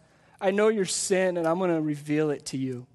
I 0.41 0.51
know 0.53 0.69
your 0.69 0.85
sin, 0.85 1.37
and 1.37 1.47
I'm 1.47 1.59
going 1.59 1.75
to 1.75 1.81
reveal 1.81 2.31
it 2.31 2.47
to 2.47 2.57
you. 2.57 2.87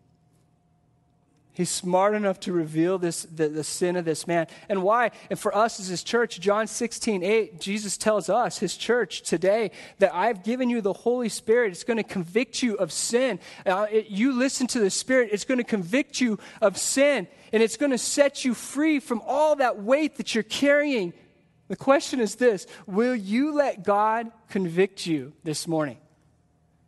He's 1.56 1.70
smart 1.70 2.16
enough 2.16 2.39
to 2.42 2.52
reveal 2.52 2.98
this, 2.98 3.24
the, 3.24 3.48
the, 3.48 3.63
sin 3.63 3.96
of 3.96 4.06
this 4.06 4.26
man. 4.26 4.48
And 4.70 4.82
why? 4.82 5.12
And 5.30 5.38
for 5.38 5.56
us 5.56 5.80
as 5.80 5.88
his 5.88 6.02
church, 6.02 6.39
John 6.39 6.66
16, 6.66 7.24
8, 7.24 7.62
Jesus 7.62 7.96
tells 7.96 8.28
us, 8.28 8.58
his 8.58 8.76
church 8.76 9.22
today, 9.22 9.70
that 10.00 10.16
I've 10.16 10.44
given 10.44 10.72
you 10.72 10.82
the 10.82 10.94
Holy 10.94 11.30
Spirit. 11.30 11.72
It's 11.72 11.84
going 11.84 11.98
to 11.98 12.04
convict 12.04 12.63
you 12.63 12.74
of 12.78 12.92
sin. 12.92 13.39
Uh, 13.68 13.86
it, 13.92 14.08
you 14.08 14.32
listen 14.32 14.66
to 14.68 14.80
the 14.80 14.89
Spirit, 14.89 15.30
it's 15.32 15.46
going 15.46 15.60
to 15.60 15.63
convict 15.63 16.20
you 16.20 16.39
of 16.60 16.76
sin. 16.76 17.28
And 17.52 17.62
it's 17.62 17.78
going 17.78 17.92
to 17.92 18.00
set 18.00 18.44
you 18.44 18.56
free 18.56 19.00
from 19.00 19.22
all 19.24 19.58
that 19.58 19.80
weight 19.84 20.18
that 20.18 20.34
you're 20.34 20.44
carrying. 20.44 21.13
The 21.68 21.76
question 21.76 22.20
is 22.20 22.34
this 22.36 22.66
Will 22.88 23.16
you 23.16 23.54
let 23.54 23.84
God 23.84 24.32
convict 24.50 25.06
you 25.06 25.34
this 25.44 25.68
morning? 25.68 25.98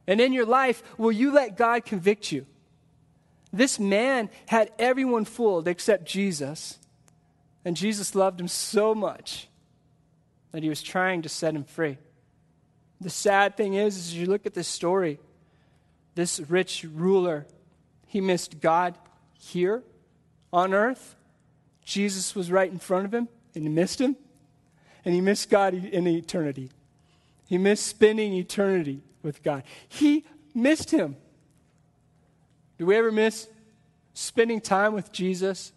And 0.07 0.19
in 0.19 0.33
your 0.33 0.45
life, 0.47 0.81
will 0.97 1.11
you 1.11 1.31
let 1.31 1.55
God 1.55 1.85
convict 1.85 2.31
you? 2.31 2.47
This 3.55 3.79
man 3.79 4.29
had 4.47 4.71
everyone 4.77 5.23
fooled 5.23 5.67
except 5.67 6.05
Jesus. 6.05 6.77
And 7.63 7.77
Jesus 7.77 8.13
loved 8.13 8.39
him 8.39 8.49
so 8.49 8.93
much 8.93 9.47
that 10.51 10.61
he 10.61 10.67
was 10.67 10.83
trying 10.83 11.21
to 11.21 11.29
set 11.29 11.55
him 11.55 11.63
free. 11.63 11.97
The 12.99 13.09
sad 13.09 13.55
thing 13.55 13.73
is, 13.73 13.97
as 13.97 14.13
you 14.13 14.25
look 14.25 14.45
at 14.45 14.53
this 14.53 14.67
story, 14.67 15.19
this 16.15 16.39
rich 16.41 16.85
ruler, 16.93 17.45
he 18.07 18.19
missed 18.19 18.59
God 18.59 18.97
here 19.39 19.83
on 20.51 20.73
earth. 20.73 21.15
Jesus 21.83 22.35
was 22.35 22.51
right 22.51 22.71
in 22.71 22.79
front 22.79 23.05
of 23.05 23.13
him, 23.13 23.29
and 23.53 23.63
he 23.63 23.69
missed 23.69 24.01
him. 24.01 24.17
And 25.05 25.13
he 25.13 25.21
missed 25.21 25.49
God 25.49 25.73
in 25.73 26.07
eternity. 26.07 26.71
He 27.47 27.57
missed 27.57 27.85
spending 27.87 28.33
eternity 28.33 29.01
with 29.23 29.43
God. 29.43 29.63
He 29.87 30.25
missed 30.53 30.91
him. 30.91 31.15
Do 32.77 32.85
we 32.85 32.95
ever 32.95 33.11
miss 33.11 33.47
spending 34.13 34.59
time 34.59 34.93
with 34.93 35.11
Jesus 35.11 35.71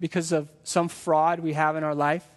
because 0.00 0.32
of 0.32 0.48
some 0.62 0.88
fraud 0.88 1.40
we 1.40 1.54
have 1.54 1.76
in 1.76 1.84
our 1.84 1.94
life? 1.94 2.28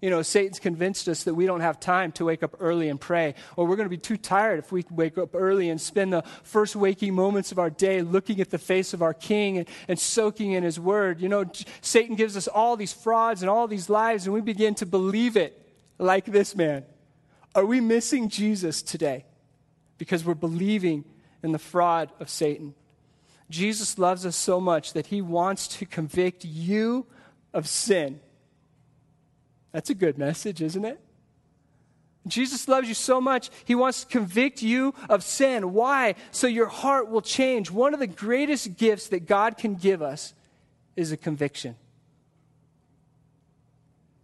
You 0.00 0.10
know, 0.10 0.22
Satan's 0.22 0.58
convinced 0.58 1.06
us 1.06 1.22
that 1.24 1.34
we 1.34 1.46
don't 1.46 1.60
have 1.60 1.78
time 1.78 2.10
to 2.12 2.24
wake 2.24 2.42
up 2.42 2.56
early 2.58 2.88
and 2.88 3.00
pray, 3.00 3.36
or 3.54 3.68
we're 3.68 3.76
going 3.76 3.86
to 3.86 3.90
be 3.90 3.96
too 3.96 4.16
tired 4.16 4.58
if 4.58 4.72
we 4.72 4.84
wake 4.90 5.16
up 5.16 5.30
early 5.32 5.70
and 5.70 5.80
spend 5.80 6.12
the 6.12 6.22
first 6.42 6.74
waking 6.74 7.14
moments 7.14 7.52
of 7.52 7.60
our 7.60 7.70
day 7.70 8.02
looking 8.02 8.40
at 8.40 8.50
the 8.50 8.58
face 8.58 8.92
of 8.92 9.00
our 9.00 9.14
King 9.14 9.58
and, 9.58 9.68
and 9.86 10.00
soaking 10.00 10.52
in 10.52 10.64
His 10.64 10.80
Word. 10.80 11.20
You 11.20 11.28
know, 11.28 11.44
Satan 11.82 12.16
gives 12.16 12.36
us 12.36 12.48
all 12.48 12.76
these 12.76 12.92
frauds 12.92 13.42
and 13.42 13.50
all 13.50 13.68
these 13.68 13.88
lies, 13.88 14.26
and 14.26 14.34
we 14.34 14.40
begin 14.40 14.74
to 14.76 14.86
believe 14.86 15.36
it 15.36 15.56
like 15.98 16.24
this 16.24 16.56
man. 16.56 16.84
Are 17.54 17.64
we 17.64 17.80
missing 17.80 18.28
Jesus 18.28 18.82
today 18.82 19.24
because 19.98 20.24
we're 20.24 20.34
believing 20.34 21.04
in 21.44 21.52
the 21.52 21.60
fraud 21.60 22.10
of 22.18 22.28
Satan? 22.28 22.74
Jesus 23.52 23.98
loves 23.98 24.26
us 24.26 24.34
so 24.34 24.60
much 24.60 24.94
that 24.94 25.06
he 25.06 25.22
wants 25.22 25.68
to 25.68 25.86
convict 25.86 26.44
you 26.44 27.06
of 27.52 27.68
sin 27.68 28.20
that's 29.72 29.88
a 29.88 29.94
good 29.94 30.18
message, 30.18 30.62
isn't 30.62 30.84
it? 30.84 31.00
Jesus 32.26 32.68
loves 32.68 32.86
you 32.86 32.94
so 32.94 33.20
much, 33.20 33.50
he 33.64 33.74
wants 33.74 34.04
to 34.04 34.06
convict 34.06 34.62
you 34.62 34.94
of 35.08 35.24
sin. 35.24 35.72
Why? 35.72 36.14
So 36.30 36.46
your 36.46 36.68
heart 36.68 37.10
will 37.10 37.22
change. 37.22 37.70
One 37.70 37.94
of 37.94 38.00
the 38.00 38.06
greatest 38.06 38.76
gifts 38.76 39.08
that 39.08 39.26
God 39.26 39.56
can 39.56 39.74
give 39.74 40.02
us 40.02 40.34
is 40.94 41.10
a 41.10 41.16
conviction. 41.16 41.74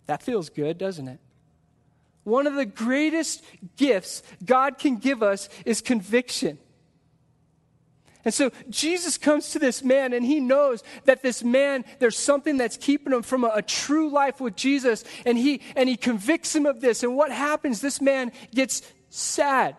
That 0.06 0.22
feels 0.22 0.48
good, 0.48 0.78
doesn't 0.78 1.08
it? 1.08 1.18
One 2.22 2.46
of 2.46 2.54
the 2.54 2.66
greatest 2.66 3.42
gifts 3.76 4.22
God 4.44 4.78
can 4.78 4.98
give 4.98 5.22
us 5.22 5.48
is 5.64 5.80
conviction. 5.80 6.58
And 8.24 8.34
so 8.34 8.50
Jesus 8.68 9.16
comes 9.16 9.50
to 9.50 9.58
this 9.58 9.82
man 9.82 10.12
and 10.12 10.24
he 10.24 10.40
knows 10.40 10.82
that 11.04 11.22
this 11.22 11.42
man, 11.42 11.84
there's 11.98 12.18
something 12.18 12.56
that's 12.56 12.76
keeping 12.76 13.12
him 13.12 13.22
from 13.22 13.44
a, 13.44 13.52
a, 13.54 13.62
true 13.62 14.10
life 14.10 14.40
with 14.40 14.56
Jesus. 14.56 15.04
And 15.24 15.38
he, 15.38 15.62
and 15.76 15.88
he 15.88 15.96
convicts 15.96 16.54
him 16.54 16.66
of 16.66 16.80
this. 16.80 17.02
And 17.02 17.16
what 17.16 17.30
happens? 17.30 17.80
This 17.80 18.00
man 18.00 18.32
gets 18.52 18.82
sad. 19.08 19.76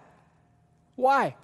Why? 0.96 1.36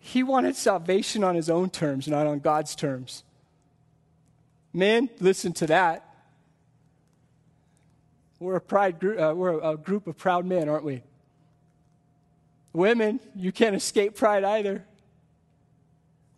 He 0.00 0.22
wanted 0.22 0.56
salvation 0.56 1.24
on 1.24 1.34
his 1.34 1.48
own 1.48 1.70
terms, 1.70 2.08
not 2.08 2.26
on 2.26 2.40
God's 2.40 2.74
terms. 2.74 3.24
Men, 4.72 5.08
listen 5.20 5.52
to 5.54 5.66
that. 5.68 6.02
We're 8.38 8.56
a, 8.56 8.60
pride 8.60 9.00
group, 9.00 9.18
uh, 9.18 9.32
we're 9.34 9.58
a 9.60 9.76
group 9.76 10.06
of 10.06 10.18
proud 10.18 10.44
men, 10.44 10.68
aren't 10.68 10.84
we? 10.84 11.02
Women, 12.72 13.18
you 13.34 13.50
can't 13.50 13.74
escape 13.74 14.14
pride 14.14 14.44
either. 14.44 14.84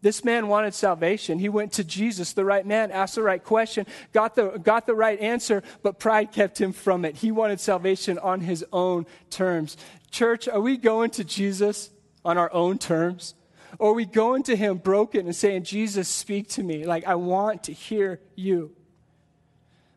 This 0.01 0.25
man 0.25 0.47
wanted 0.47 0.75
salvation. 0.75 1.39
He 1.41 1.49
went 1.49 1.73
to 1.73 1.85
Jesus, 1.85 2.33
the 2.33 2.45
right 2.45 2.65
man, 2.65 2.93
asked 2.93 3.17
the 3.17 3.23
right 3.23 3.43
question, 3.43 3.85
got 4.13 4.37
the, 4.37 4.51
got 4.59 4.87
the 4.87 4.95
right 4.95 5.19
answer, 5.19 5.63
but 5.83 5.99
pride 5.99 6.31
kept 6.31 6.61
him 6.61 6.73
from 6.73 7.05
it. 7.05 7.17
He 7.17 7.33
wanted 7.33 7.59
salvation 7.59 8.19
on 8.19 8.41
his 8.41 8.65
own 8.73 9.07
terms. 9.31 9.77
Church, 10.11 10.47
are 10.49 10.61
we 10.61 10.77
going 10.77 11.11
to 11.11 11.25
Jesus 11.25 11.91
on 12.25 12.39
our 12.39 12.53
own 12.53 12.79
terms? 12.79 13.35
Or 13.79 13.91
are 13.91 13.95
we 13.95 14.05
going 14.05 14.45
to 14.45 14.57
him 14.57 14.79
broken 14.79 15.27
and 15.27 15.35
saying, 15.35 15.65
Jesus, 15.65 16.09
speak 16.09 16.49
to 16.51 16.63
me? 16.63 16.87
Like, 16.87 17.07
I 17.07 17.17
want 17.17 17.65
to 17.65 17.73
hear 17.73 18.21
you. 18.37 18.73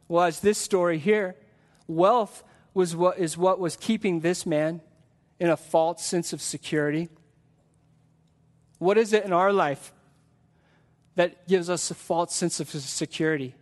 Well, 0.07 0.25
as 0.25 0.39
this 0.39 0.57
story 0.57 0.97
here, 0.97 1.35
wealth 1.87 2.43
was 2.73 2.95
what, 2.95 3.19
is 3.19 3.37
what 3.37 3.59
was 3.59 3.77
keeping 3.77 4.19
this 4.19 4.45
man 4.45 4.81
in 5.39 5.49
a 5.49 5.57
false 5.57 6.03
sense 6.03 6.33
of 6.33 6.41
security. 6.41 7.09
What 8.81 8.97
is 8.97 9.13
it 9.13 9.25
in 9.25 9.31
our 9.31 9.53
life 9.53 9.93
that 11.13 11.47
gives 11.47 11.69
us 11.69 11.91
a 11.91 11.93
false 11.93 12.33
sense 12.33 12.59
of 12.59 12.67
security 12.67 13.53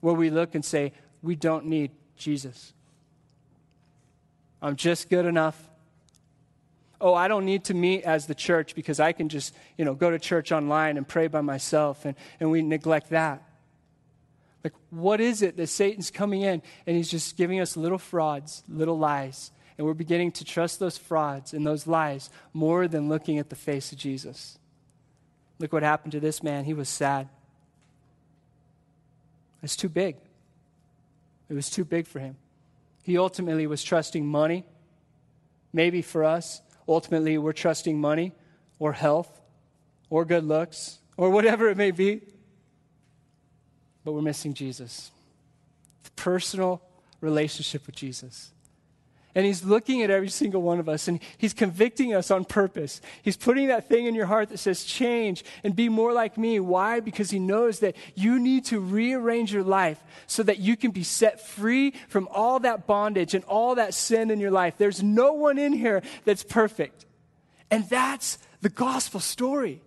where 0.00 0.14
we 0.14 0.30
look 0.30 0.54
and 0.54 0.64
say, 0.64 0.94
we 1.20 1.36
don't 1.36 1.66
need 1.66 1.90
Jesus? 2.16 2.72
I'm 4.62 4.76
just 4.76 5.10
good 5.10 5.26
enough. 5.26 5.62
Oh, 7.02 7.12
I 7.12 7.28
don't 7.28 7.44
need 7.44 7.64
to 7.64 7.74
meet 7.74 8.04
as 8.04 8.26
the 8.26 8.34
church 8.34 8.74
because 8.74 8.98
I 8.98 9.12
can 9.12 9.28
just, 9.28 9.54
you 9.76 9.84
know, 9.84 9.92
go 9.92 10.10
to 10.10 10.18
church 10.18 10.52
online 10.52 10.96
and 10.96 11.06
pray 11.06 11.26
by 11.26 11.42
myself, 11.42 12.06
and, 12.06 12.16
and 12.40 12.50
we 12.50 12.62
neglect 12.62 13.10
that. 13.10 13.42
Like, 14.64 14.72
what 14.88 15.20
is 15.20 15.42
it 15.42 15.58
that 15.58 15.66
Satan's 15.66 16.10
coming 16.10 16.40
in 16.40 16.62
and 16.86 16.96
he's 16.96 17.10
just 17.10 17.36
giving 17.36 17.60
us 17.60 17.76
little 17.76 17.98
frauds, 17.98 18.64
little 18.70 18.98
lies, 18.98 19.50
and 19.76 19.86
we're 19.86 19.92
beginning 19.92 20.32
to 20.32 20.46
trust 20.46 20.80
those 20.80 20.96
frauds 20.96 21.52
and 21.52 21.66
those 21.66 21.86
lies 21.86 22.30
more 22.54 22.88
than 22.88 23.10
looking 23.10 23.38
at 23.38 23.50
the 23.50 23.56
face 23.56 23.92
of 23.92 23.98
Jesus? 23.98 24.58
Look 25.62 25.72
what 25.72 25.84
happened 25.84 26.10
to 26.10 26.18
this 26.18 26.42
man. 26.42 26.64
He 26.64 26.74
was 26.74 26.88
sad. 26.88 27.28
It's 29.62 29.76
too 29.76 29.88
big. 29.88 30.16
It 31.48 31.54
was 31.54 31.70
too 31.70 31.84
big 31.84 32.08
for 32.08 32.18
him. 32.18 32.34
He 33.04 33.16
ultimately 33.16 33.68
was 33.68 33.84
trusting 33.84 34.26
money. 34.26 34.64
Maybe 35.72 36.02
for 36.02 36.24
us, 36.24 36.60
ultimately, 36.88 37.38
we're 37.38 37.52
trusting 37.52 38.00
money 38.00 38.32
or 38.80 38.92
health 38.92 39.40
or 40.10 40.24
good 40.24 40.42
looks 40.42 40.98
or 41.16 41.30
whatever 41.30 41.68
it 41.68 41.76
may 41.76 41.92
be. 41.92 42.22
But 44.04 44.14
we're 44.14 44.22
missing 44.22 44.54
Jesus. 44.54 45.12
The 46.02 46.10
personal 46.16 46.82
relationship 47.20 47.86
with 47.86 47.94
Jesus. 47.94 48.50
And 49.34 49.46
he's 49.46 49.64
looking 49.64 50.02
at 50.02 50.10
every 50.10 50.28
single 50.28 50.60
one 50.60 50.78
of 50.78 50.90
us 50.90 51.08
and 51.08 51.18
he's 51.38 51.54
convicting 51.54 52.12
us 52.14 52.30
on 52.30 52.44
purpose. 52.44 53.00
He's 53.22 53.36
putting 53.36 53.68
that 53.68 53.88
thing 53.88 54.04
in 54.04 54.14
your 54.14 54.26
heart 54.26 54.50
that 54.50 54.58
says, 54.58 54.84
change 54.84 55.42
and 55.64 55.74
be 55.74 55.88
more 55.88 56.12
like 56.12 56.36
me. 56.36 56.60
Why? 56.60 57.00
Because 57.00 57.30
he 57.30 57.38
knows 57.38 57.78
that 57.78 57.96
you 58.14 58.38
need 58.38 58.66
to 58.66 58.78
rearrange 58.78 59.50
your 59.50 59.62
life 59.62 59.98
so 60.26 60.42
that 60.42 60.58
you 60.58 60.76
can 60.76 60.90
be 60.90 61.02
set 61.02 61.40
free 61.40 61.94
from 62.08 62.28
all 62.30 62.60
that 62.60 62.86
bondage 62.86 63.32
and 63.34 63.42
all 63.44 63.76
that 63.76 63.94
sin 63.94 64.30
in 64.30 64.38
your 64.38 64.50
life. 64.50 64.74
There's 64.76 65.02
no 65.02 65.32
one 65.32 65.56
in 65.56 65.72
here 65.72 66.02
that's 66.26 66.44
perfect. 66.44 67.06
And 67.70 67.88
that's 67.88 68.36
the 68.60 68.68
gospel 68.68 69.18
story. 69.18 69.80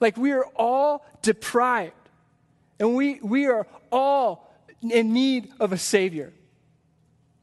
Like 0.00 0.16
we 0.16 0.32
are 0.32 0.46
all 0.56 1.06
deprived 1.22 1.92
and 2.80 2.96
we, 2.96 3.20
we 3.20 3.46
are 3.46 3.68
all 3.92 4.52
in 4.82 5.12
need 5.12 5.52
of 5.60 5.72
a 5.72 5.78
savior. 5.78 6.32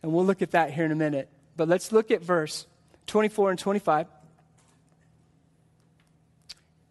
And 0.07 0.15
we'll 0.15 0.25
look 0.25 0.41
at 0.41 0.51
that 0.51 0.71
here 0.71 0.85
in 0.85 0.93
a 0.93 0.95
minute. 0.95 1.27
But 1.57 1.67
let's 1.67 1.91
look 1.91 2.11
at 2.11 2.21
verse 2.21 2.65
24 3.07 3.49
and 3.49 3.59
25. 3.59 4.07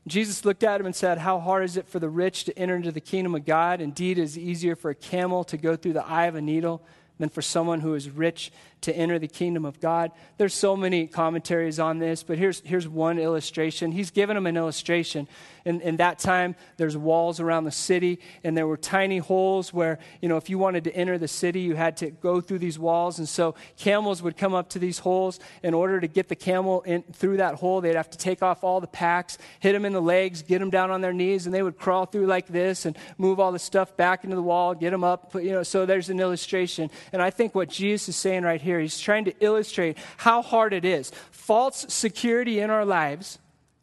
Jesus 0.07 0.45
looked 0.45 0.63
at 0.63 0.79
him 0.79 0.85
and 0.85 0.95
said, 0.95 1.17
How 1.17 1.41
hard 1.41 1.65
is 1.65 1.79
it 1.79 1.89
for 1.89 1.99
the 1.99 2.11
rich 2.11 2.45
to 2.45 2.59
enter 2.59 2.77
into 2.77 2.93
the 2.93 3.01
kingdom 3.01 3.35
of 3.35 3.47
God? 3.47 3.81
Indeed, 3.81 4.19
it 4.19 4.23
is 4.23 4.37
easier 4.37 4.77
for 4.77 4.91
a 4.91 4.95
camel 4.95 5.45
to 5.45 5.57
go 5.57 5.77
through 5.77 5.95
the 5.95 6.07
eye 6.07 6.27
of 6.27 6.35
a 6.35 6.43
needle 6.43 6.83
than 7.19 7.31
for 7.31 7.41
someone 7.41 7.81
who 7.81 7.95
is 7.95 8.11
rich 8.11 8.53
to 8.83 8.97
enter 8.97 9.19
the 9.19 9.29
kingdom 9.29 9.65
of 9.65 9.81
God. 9.81 10.13
There's 10.39 10.55
so 10.55 10.77
many 10.77 11.07
commentaries 11.07 11.79
on 11.79 11.99
this, 11.99 12.23
but 12.23 12.39
here's, 12.39 12.61
here's 12.61 12.87
one 12.87 13.19
illustration. 13.19 13.93
He's 13.93 14.11
given 14.11 14.35
them 14.35 14.47
an 14.47 14.57
illustration. 14.57 15.29
In, 15.65 15.81
in 15.81 15.97
that 15.97 16.19
time, 16.21 16.55
there's 16.77 16.97
walls 16.97 17.41
around 17.41 17.65
the 17.65 17.73
city, 17.73 18.21
and 18.45 18.57
there 18.57 18.67
were 18.67 18.77
tiny 18.77 19.19
holes 19.19 19.73
where, 19.73 19.99
you 20.21 20.29
know, 20.29 20.37
if 20.37 20.49
you 20.49 20.59
wanted 20.59 20.85
to 20.85 20.95
enter 20.95 21.19
the 21.19 21.27
city, 21.27 21.61
you 21.61 21.75
had 21.75 21.97
to 21.99 22.11
go 22.11 22.41
through 22.41 22.61
these 22.61 22.79
walls. 22.79 23.19
And 23.19 23.29
so 23.29 23.55
camels 23.77 24.23
would 24.23 24.37
come 24.37 24.55
up 24.55 24.69
to 24.71 24.79
these 24.79 25.01
holes. 25.01 25.41
In 25.63 25.75
order 25.75 26.01
to 26.01 26.07
get 26.07 26.29
the 26.29 26.37
camel 26.37 26.83
in, 26.83 27.03
through 27.13 27.39
that 27.39 27.57
hole, 27.57 27.81
they'd 27.81 27.97
have 27.97 28.11
to 28.11 28.19
take 28.19 28.43
off 28.43 28.63
all 28.63 28.81
the 28.81 28.87
packs, 28.87 29.39
hit 29.59 29.73
them 29.73 29.85
in 29.85 29.93
the 29.93 30.03
legs, 30.03 30.43
get 30.43 30.61
them 30.61 30.71
down 30.71 30.91
on 30.91 31.01
their 31.01 31.13
knees, 31.13 31.47
and 31.47 31.55
they 31.55 31.63
would 31.63 31.79
crawl 31.79 32.07
through 32.07 32.27
like 32.27 32.47
this 32.47 32.85
and 32.87 32.97
move 33.19 33.41
all 33.41 33.51
the 33.51 33.59
stuff 33.59 33.97
back 33.97 34.23
into 34.23 34.37
the 34.37 34.43
wall, 34.43 34.75
get 34.75 34.91
them 34.91 35.03
up. 35.03 35.35
You 35.35 35.53
know, 35.53 35.63
so 35.63 35.87
there's 35.87 36.11
an 36.11 36.21
illustration. 36.21 36.91
And 37.13 37.21
I 37.21 37.31
think 37.31 37.55
what 37.55 37.69
Jesus 37.69 38.11
is 38.11 38.17
saying 38.17 38.45
right 38.45 38.61
here, 38.61 38.66
he's 38.67 38.99
trying 38.99 39.25
to 39.27 39.35
illustrate 39.41 39.99
how 40.17 40.43
hard 40.43 40.73
it 40.73 40.85
is. 40.85 41.13
False 41.31 41.87
security 41.89 42.61
in 42.61 42.71
our 42.71 42.85
lives, 42.85 43.39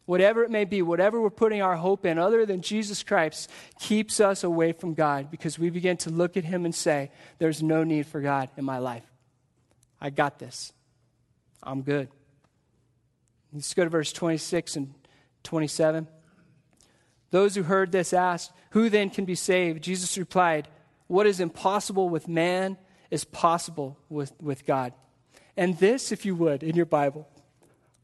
whatever 0.06 0.44
it 0.44 0.50
may 0.50 0.64
be, 0.64 0.82
whatever 0.82 1.20
we're 1.20 1.30
putting 1.30 1.62
our 1.62 1.76
hope 1.76 2.04
in, 2.06 2.18
other 2.18 2.46
than 2.46 2.60
Jesus 2.60 3.02
Christ, 3.02 3.50
keeps 3.78 4.20
us 4.20 4.44
away 4.44 4.72
from 4.72 4.94
God 4.94 5.30
because 5.30 5.58
we 5.58 5.70
begin 5.70 5.96
to 5.98 6.10
look 6.10 6.36
at 6.36 6.44
Him 6.44 6.64
and 6.64 6.74
say, 6.74 7.10
There's 7.38 7.62
no 7.62 7.84
need 7.84 8.06
for 8.06 8.20
God 8.20 8.50
in 8.56 8.64
my 8.64 8.78
life. 8.78 9.04
I 10.00 10.10
got 10.10 10.38
this. 10.38 10.72
I'm 11.62 11.82
good. 11.82 12.08
Let's 13.52 13.72
go 13.72 13.84
to 13.84 13.90
verse 13.90 14.12
26 14.12 14.76
and 14.76 14.94
27. 15.44 16.08
Those 17.30 17.54
who 17.54 17.62
heard 17.62 17.92
this 17.92 18.12
asked, 18.12 18.52
Who 18.70 18.88
then 18.90 19.10
can 19.10 19.24
be 19.24 19.34
saved? 19.34 19.82
Jesus 19.82 20.18
replied, 20.18 20.68
What 21.06 21.26
is 21.26 21.40
impossible 21.40 22.08
with 22.08 22.28
man 22.28 22.76
is 23.14 23.24
possible 23.24 23.96
with, 24.08 24.32
with 24.42 24.66
God. 24.66 24.92
And 25.56 25.78
this, 25.78 26.10
if 26.10 26.26
you 26.26 26.34
would, 26.34 26.64
in 26.64 26.74
your 26.74 26.84
Bible, 26.84 27.28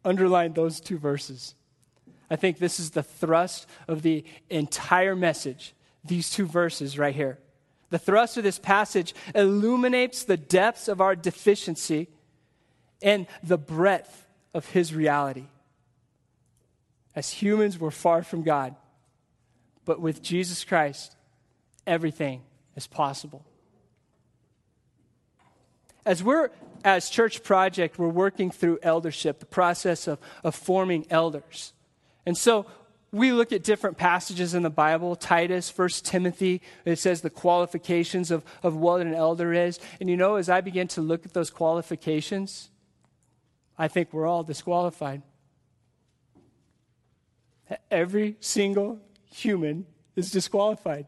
underline 0.04 0.52
those 0.52 0.80
two 0.80 0.98
verses. 0.98 1.56
I 2.30 2.36
think 2.36 2.58
this 2.58 2.78
is 2.78 2.90
the 2.90 3.02
thrust 3.02 3.66
of 3.88 4.02
the 4.02 4.22
entire 4.50 5.16
message, 5.16 5.74
these 6.04 6.30
two 6.30 6.46
verses 6.46 6.96
right 6.96 7.12
here. 7.12 7.40
The 7.88 7.98
thrust 7.98 8.36
of 8.36 8.44
this 8.44 8.60
passage 8.60 9.16
illuminates 9.34 10.22
the 10.22 10.36
depths 10.36 10.86
of 10.86 11.00
our 11.00 11.16
deficiency 11.16 12.06
and 13.02 13.26
the 13.42 13.58
breadth 13.58 14.28
of 14.54 14.66
his 14.66 14.94
reality. 14.94 15.46
As 17.16 17.30
humans, 17.30 17.80
we're 17.80 17.90
far 17.90 18.22
from 18.22 18.44
God. 18.44 18.76
But 19.84 20.00
with 20.00 20.22
Jesus 20.22 20.62
Christ, 20.62 21.16
everything 21.84 22.42
is 22.76 22.86
possible. 22.86 23.44
As 26.04 26.22
we're, 26.22 26.50
as 26.84 27.10
Church 27.10 27.42
Project, 27.42 27.98
we're 27.98 28.08
working 28.08 28.50
through 28.50 28.78
eldership, 28.82 29.38
the 29.40 29.46
process 29.46 30.06
of, 30.06 30.18
of 30.42 30.54
forming 30.54 31.06
elders. 31.10 31.72
And 32.24 32.36
so 32.36 32.66
we 33.12 33.32
look 33.32 33.52
at 33.52 33.64
different 33.64 33.96
passages 33.98 34.54
in 34.54 34.62
the 34.62 34.70
Bible, 34.70 35.16
Titus, 35.16 35.68
First 35.68 36.04
Timothy, 36.04 36.62
it 36.84 36.98
says 36.98 37.20
the 37.20 37.30
qualifications 37.30 38.30
of, 38.30 38.44
of 38.62 38.76
what 38.76 39.00
an 39.00 39.14
elder 39.14 39.52
is. 39.52 39.80
And 40.00 40.08
you 40.08 40.16
know, 40.16 40.36
as 40.36 40.48
I 40.48 40.60
begin 40.60 40.88
to 40.88 41.00
look 41.00 41.26
at 41.26 41.32
those 41.32 41.50
qualifications, 41.50 42.70
I 43.76 43.88
think 43.88 44.12
we're 44.12 44.26
all 44.26 44.44
disqualified. 44.44 45.22
Every 47.90 48.36
single 48.40 49.00
human 49.32 49.86
is 50.16 50.30
disqualified. 50.30 51.06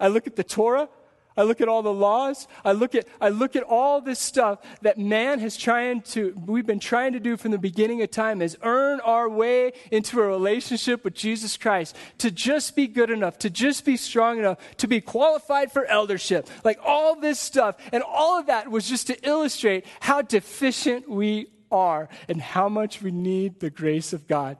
I 0.00 0.08
look 0.08 0.26
at 0.26 0.36
the 0.36 0.44
Torah, 0.44 0.88
I 1.36 1.42
look 1.42 1.60
at 1.60 1.68
all 1.68 1.82
the 1.82 1.92
laws. 1.92 2.46
I 2.64 2.72
look 2.72 2.94
at, 2.94 3.06
I 3.20 3.30
look 3.30 3.56
at 3.56 3.62
all 3.62 4.00
this 4.00 4.18
stuff 4.18 4.58
that 4.82 4.98
man 4.98 5.38
has 5.40 5.56
trying 5.56 6.02
to, 6.02 6.34
we've 6.46 6.66
been 6.66 6.80
trying 6.80 7.12
to 7.14 7.20
do 7.20 7.36
from 7.36 7.50
the 7.50 7.58
beginning 7.58 8.02
of 8.02 8.10
time 8.10 8.42
is 8.42 8.56
earn 8.62 9.00
our 9.00 9.28
way 9.28 9.72
into 9.90 10.20
a 10.20 10.26
relationship 10.26 11.04
with 11.04 11.14
Jesus 11.14 11.56
Christ, 11.56 11.96
to 12.18 12.30
just 12.30 12.76
be 12.76 12.86
good 12.86 13.10
enough, 13.10 13.38
to 13.38 13.50
just 13.50 13.84
be 13.84 13.96
strong 13.96 14.38
enough, 14.38 14.58
to 14.76 14.86
be 14.86 15.00
qualified 15.00 15.72
for 15.72 15.84
eldership. 15.86 16.48
Like 16.64 16.78
all 16.84 17.16
this 17.16 17.38
stuff. 17.38 17.76
And 17.92 18.02
all 18.02 18.38
of 18.38 18.46
that 18.46 18.70
was 18.70 18.88
just 18.88 19.06
to 19.06 19.26
illustrate 19.26 19.86
how 20.00 20.22
deficient 20.22 21.08
we 21.08 21.48
are 21.70 22.08
and 22.28 22.40
how 22.40 22.68
much 22.68 23.00
we 23.00 23.10
need 23.10 23.60
the 23.60 23.70
grace 23.70 24.12
of 24.12 24.28
God. 24.28 24.58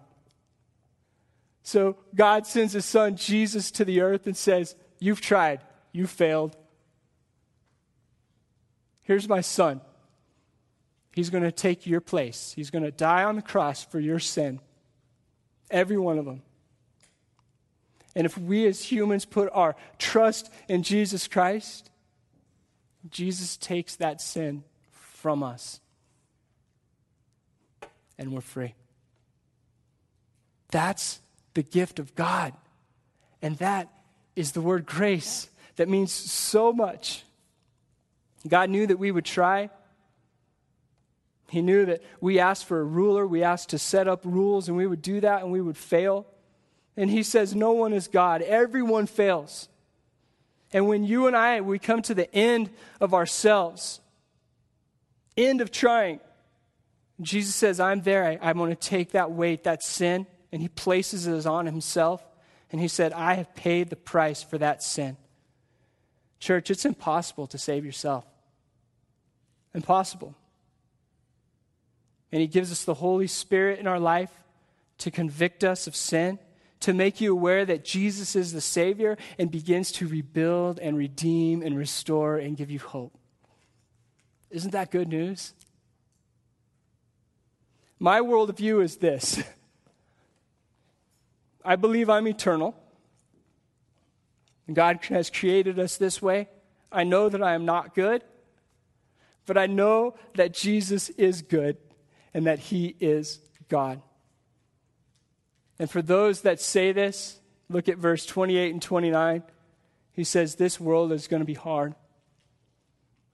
So 1.62 1.96
God 2.14 2.46
sends 2.46 2.72
his 2.72 2.84
son 2.84 3.16
Jesus 3.16 3.70
to 3.72 3.84
the 3.84 4.00
earth 4.00 4.26
and 4.26 4.36
says, 4.36 4.74
You've 4.98 5.20
tried, 5.20 5.60
you 5.92 6.06
failed 6.06 6.56
Here's 9.02 9.28
my 9.28 9.40
son. 9.40 9.80
He's 11.14 11.30
going 11.30 11.44
to 11.44 11.52
take 11.52 11.86
your 11.86 12.00
place. 12.00 12.52
He's 12.54 12.70
going 12.70 12.84
to 12.84 12.90
die 12.90 13.24
on 13.24 13.36
the 13.36 13.42
cross 13.42 13.84
for 13.84 14.00
your 14.00 14.18
sin. 14.18 14.60
Every 15.70 15.98
one 15.98 16.18
of 16.18 16.24
them. 16.24 16.42
And 18.14 18.26
if 18.26 18.36
we 18.36 18.66
as 18.66 18.82
humans 18.82 19.24
put 19.24 19.48
our 19.52 19.74
trust 19.98 20.50
in 20.68 20.82
Jesus 20.82 21.28
Christ, 21.28 21.90
Jesus 23.10 23.56
takes 23.56 23.96
that 23.96 24.20
sin 24.20 24.64
from 24.90 25.42
us. 25.42 25.80
And 28.18 28.32
we're 28.32 28.40
free. 28.40 28.74
That's 30.70 31.20
the 31.54 31.62
gift 31.62 31.98
of 31.98 32.14
God. 32.14 32.52
And 33.40 33.56
that 33.58 33.88
is 34.36 34.52
the 34.52 34.60
word 34.60 34.86
grace 34.86 35.48
that 35.76 35.88
means 35.88 36.12
so 36.12 36.72
much 36.72 37.24
God 38.46 38.70
knew 38.70 38.86
that 38.86 38.98
we 38.98 39.10
would 39.10 39.24
try. 39.24 39.70
He 41.48 41.62
knew 41.62 41.84
that 41.86 42.02
we 42.20 42.38
asked 42.38 42.64
for 42.64 42.80
a 42.80 42.84
ruler, 42.84 43.26
we 43.26 43.42
asked 43.42 43.70
to 43.70 43.78
set 43.78 44.08
up 44.08 44.22
rules, 44.24 44.68
and 44.68 44.76
we 44.76 44.86
would 44.86 45.02
do 45.02 45.20
that 45.20 45.42
and 45.42 45.52
we 45.52 45.60
would 45.60 45.76
fail. 45.76 46.26
And 46.96 47.10
He 47.10 47.22
says, 47.22 47.54
No 47.54 47.72
one 47.72 47.92
is 47.92 48.08
God, 48.08 48.42
everyone 48.42 49.06
fails. 49.06 49.68
And 50.72 50.88
when 50.88 51.04
you 51.04 51.26
and 51.26 51.36
I, 51.36 51.60
we 51.60 51.78
come 51.78 52.00
to 52.02 52.14
the 52.14 52.34
end 52.34 52.70
of 53.00 53.12
ourselves, 53.12 54.00
end 55.36 55.60
of 55.60 55.70
trying, 55.70 56.20
Jesus 57.20 57.54
says, 57.54 57.78
I'm 57.78 58.00
there. 58.00 58.24
I, 58.24 58.38
I'm 58.40 58.56
going 58.56 58.70
to 58.70 58.76
take 58.76 59.12
that 59.12 59.30
weight, 59.30 59.64
that 59.64 59.82
sin, 59.82 60.26
and 60.50 60.62
He 60.62 60.68
places 60.68 61.26
it 61.26 61.46
on 61.46 61.66
Himself. 61.66 62.24
And 62.70 62.80
He 62.80 62.88
said, 62.88 63.12
I 63.12 63.34
have 63.34 63.54
paid 63.54 63.90
the 63.90 63.96
price 63.96 64.42
for 64.42 64.58
that 64.58 64.82
sin. 64.82 65.16
Church, 66.42 66.72
it's 66.72 66.84
impossible 66.84 67.46
to 67.46 67.56
save 67.56 67.84
yourself. 67.84 68.24
Impossible. 69.74 70.34
And 72.32 72.40
He 72.40 72.48
gives 72.48 72.72
us 72.72 72.82
the 72.82 72.94
Holy 72.94 73.28
Spirit 73.28 73.78
in 73.78 73.86
our 73.86 74.00
life 74.00 74.32
to 74.98 75.12
convict 75.12 75.62
us 75.62 75.86
of 75.86 75.94
sin, 75.94 76.40
to 76.80 76.92
make 76.92 77.20
you 77.20 77.30
aware 77.30 77.64
that 77.64 77.84
Jesus 77.84 78.34
is 78.34 78.52
the 78.52 78.60
Savior, 78.60 79.16
and 79.38 79.52
begins 79.52 79.92
to 79.92 80.08
rebuild 80.08 80.80
and 80.80 80.98
redeem 80.98 81.62
and 81.62 81.78
restore 81.78 82.38
and 82.38 82.56
give 82.56 82.72
you 82.72 82.80
hope. 82.80 83.16
Isn't 84.50 84.72
that 84.72 84.90
good 84.90 85.06
news? 85.06 85.54
My 88.00 88.18
worldview 88.18 88.82
is 88.82 88.96
this 88.96 89.40
I 91.64 91.76
believe 91.76 92.10
I'm 92.10 92.26
eternal. 92.26 92.81
God 94.72 95.00
has 95.06 95.30
created 95.30 95.78
us 95.78 95.96
this 95.96 96.22
way. 96.22 96.48
I 96.90 97.04
know 97.04 97.28
that 97.28 97.42
I 97.42 97.54
am 97.54 97.64
not 97.64 97.94
good. 97.94 98.22
But 99.46 99.58
I 99.58 99.66
know 99.66 100.14
that 100.34 100.54
Jesus 100.54 101.08
is 101.10 101.42
good 101.42 101.76
and 102.32 102.46
that 102.46 102.58
he 102.58 102.96
is 103.00 103.40
God. 103.68 104.00
And 105.78 105.90
for 105.90 106.02
those 106.02 106.42
that 106.42 106.60
say 106.60 106.92
this, 106.92 107.40
look 107.68 107.88
at 107.88 107.98
verse 107.98 108.24
28 108.24 108.72
and 108.72 108.82
29. 108.82 109.42
He 110.12 110.24
says, 110.24 110.54
This 110.54 110.78
world 110.78 111.12
is 111.12 111.26
going 111.26 111.40
to 111.40 111.46
be 111.46 111.54
hard. 111.54 111.94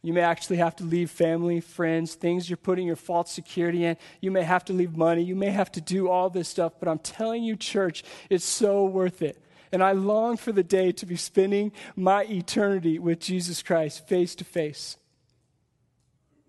You 0.01 0.13
may 0.13 0.21
actually 0.21 0.59
have 0.59 0.77
to 0.77 0.85
leave 0.85 1.11
family, 1.11 1.61
friends, 1.61 2.15
things 2.15 2.49
you're 2.49 2.57
putting 2.57 2.87
your 2.87 2.97
false 2.97 3.33
security 3.33 3.85
in. 3.85 3.97
You 4.21 4.31
may 4.31 4.45
have 4.45 4.65
to 4.67 4.73
leave 4.73 4.97
money. 4.97 5.23
You 5.23 5.35
may 5.35 5.51
have 5.51 5.73
to 5.73 5.81
do 5.81 6.09
all 6.09 6.31
this 6.31 6.49
stuff. 6.49 6.75
But 6.79 6.89
I'm 6.89 7.01
telling 7.01 7.43
you, 7.43 7.57
church, 7.57 8.05
it's 8.31 8.45
so 8.45 8.85
worth 8.85 9.21
it. 9.23 9.43
And 9.71 9.83
I 9.83 9.93
long 9.93 10.37
for 10.37 10.53
the 10.53 10.63
day 10.63 10.93
to 10.93 11.07
be 11.07 11.17
spending 11.17 11.73
my 11.97 12.25
eternity 12.25 12.99
with 12.99 13.21
Jesus 13.21 13.63
Christ 13.63 14.09
face 14.09 14.35
to 14.37 14.45
face. 14.45 14.97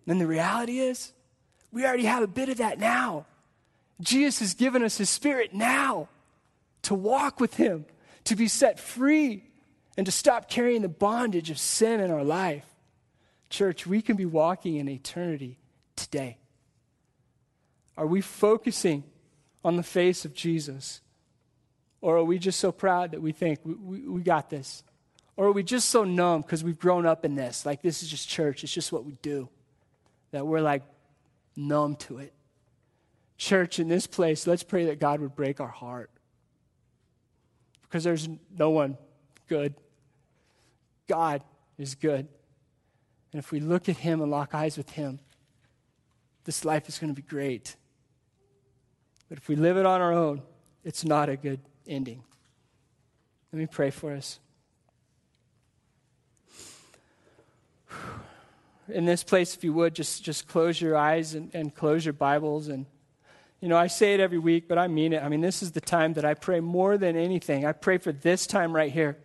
And 0.07 0.19
the 0.19 0.27
reality 0.27 0.79
is, 0.79 1.13
we 1.71 1.85
already 1.85 2.05
have 2.05 2.23
a 2.23 2.27
bit 2.27 2.49
of 2.49 2.57
that 2.57 2.79
now. 2.79 3.25
Jesus 4.01 4.39
has 4.39 4.53
given 4.53 4.83
us 4.83 4.97
his 4.97 5.09
spirit 5.09 5.53
now 5.53 6.09
to 6.83 6.95
walk 6.95 7.39
with 7.39 7.55
him, 7.55 7.85
to 8.23 8.35
be 8.35 8.47
set 8.47 8.79
free, 8.79 9.43
and 9.97 10.05
to 10.05 10.11
stop 10.11 10.49
carrying 10.49 10.81
the 10.81 10.89
bondage 10.89 11.51
of 11.51 11.59
sin 11.59 11.99
in 11.99 12.09
our 12.09 12.23
life. 12.23 12.65
Church, 13.49 13.85
we 13.85 14.01
can 14.01 14.15
be 14.15 14.25
walking 14.25 14.77
in 14.77 14.87
eternity 14.87 15.59
today. 15.95 16.37
Are 17.97 18.07
we 18.07 18.21
focusing 18.21 19.03
on 19.63 19.75
the 19.75 19.83
face 19.83 20.23
of 20.23 20.33
Jesus? 20.33 21.01
Or 22.01 22.17
are 22.17 22.23
we 22.23 22.39
just 22.39 22.59
so 22.59 22.71
proud 22.71 23.11
that 23.11 23.21
we 23.21 23.31
think 23.31 23.59
we, 23.63 23.73
we, 23.73 24.07
we 24.07 24.21
got 24.21 24.49
this? 24.49 24.83
Or 25.35 25.47
are 25.47 25.51
we 25.51 25.63
just 25.63 25.89
so 25.89 26.03
numb 26.03 26.41
because 26.41 26.63
we've 26.63 26.79
grown 26.79 27.05
up 27.05 27.25
in 27.25 27.35
this? 27.35 27.65
Like, 27.65 27.81
this 27.81 28.03
is 28.03 28.09
just 28.09 28.27
church, 28.27 28.63
it's 28.63 28.73
just 28.73 28.91
what 28.91 29.05
we 29.05 29.17
do 29.21 29.49
that 30.31 30.45
we're 30.45 30.61
like 30.61 30.83
numb 31.55 31.95
to 31.95 32.19
it. 32.19 32.33
Church, 33.37 33.79
in 33.79 33.87
this 33.87 34.05
place, 34.05 34.45
let's 34.45 34.63
pray 34.63 34.85
that 34.85 34.99
God 34.99 35.21
would 35.21 35.35
break 35.35 35.59
our 35.59 35.69
heart. 35.69 36.11
Because 37.83 38.03
there's 38.03 38.27
no 38.57 38.69
one 38.69 38.97
good. 39.47 39.73
God 41.07 41.41
is 41.77 41.95
good. 41.95 42.27
And 43.31 43.39
if 43.39 43.51
we 43.51 43.59
look 43.59 43.87
at 43.89 43.97
Him 43.97 44.21
and 44.21 44.29
lock 44.29 44.53
eyes 44.53 44.77
with 44.77 44.89
Him, 44.91 45.19
this 46.43 46.65
life 46.65 46.89
is 46.89 46.99
going 46.99 47.13
to 47.13 47.19
be 47.19 47.27
great. 47.27 47.75
But 49.29 49.37
if 49.37 49.47
we 49.47 49.55
live 49.55 49.77
it 49.77 49.85
on 49.85 50.01
our 50.01 50.11
own, 50.11 50.41
it's 50.83 51.05
not 51.05 51.29
a 51.29 51.37
good 51.37 51.61
ending. 51.89 52.23
Let 53.51 53.59
me 53.59 53.65
pray 53.65 53.89
for 53.89 54.13
us. 54.13 54.39
in 58.91 59.05
this 59.05 59.23
place, 59.23 59.55
if 59.55 59.63
you 59.63 59.73
would, 59.73 59.93
just, 59.93 60.23
just 60.23 60.47
close 60.47 60.79
your 60.79 60.97
eyes 60.97 61.33
and, 61.35 61.49
and 61.53 61.73
close 61.73 62.05
your 62.05 62.13
Bibles. 62.13 62.67
And, 62.67 62.85
you 63.61 63.67
know, 63.67 63.77
I 63.77 63.87
say 63.87 64.13
it 64.13 64.19
every 64.19 64.39
week, 64.39 64.67
but 64.67 64.77
I 64.77 64.87
mean 64.87 65.13
it. 65.13 65.23
I 65.23 65.29
mean, 65.29 65.41
this 65.41 65.61
is 65.61 65.71
the 65.71 65.81
time 65.81 66.13
that 66.13 66.25
I 66.25 66.33
pray 66.33 66.59
more 66.59 66.97
than 66.97 67.15
anything. 67.15 67.65
I 67.65 67.71
pray 67.71 67.97
for 67.97 68.11
this 68.11 68.47
time 68.47 68.73
right 68.73 68.91
here. 68.91 69.17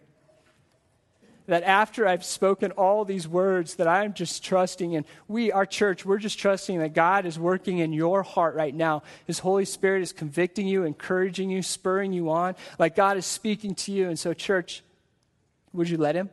That 1.46 1.62
after 1.62 2.06
I've 2.06 2.24
spoken 2.24 2.70
all 2.72 3.04
these 3.04 3.28
words, 3.28 3.74
that 3.74 3.86
I'm 3.86 4.14
just 4.14 4.42
trusting, 4.42 4.96
and 4.96 5.04
we, 5.28 5.52
our 5.52 5.66
church, 5.66 6.04
we're 6.06 6.18
just 6.18 6.38
trusting 6.38 6.78
that 6.78 6.94
God 6.94 7.26
is 7.26 7.38
working 7.38 7.78
in 7.78 7.92
your 7.92 8.22
heart 8.22 8.54
right 8.54 8.74
now. 8.74 9.02
His 9.26 9.40
Holy 9.40 9.66
Spirit 9.66 10.02
is 10.02 10.12
convicting 10.12 10.66
you, 10.66 10.84
encouraging 10.84 11.50
you, 11.50 11.62
spurring 11.62 12.14
you 12.14 12.30
on, 12.30 12.54
like 12.78 12.96
God 12.96 13.18
is 13.18 13.26
speaking 13.26 13.74
to 13.74 13.92
you. 13.92 14.08
And 14.08 14.18
so, 14.18 14.32
church, 14.32 14.82
would 15.74 15.88
you 15.88 15.98
let 15.98 16.14
Him? 16.14 16.30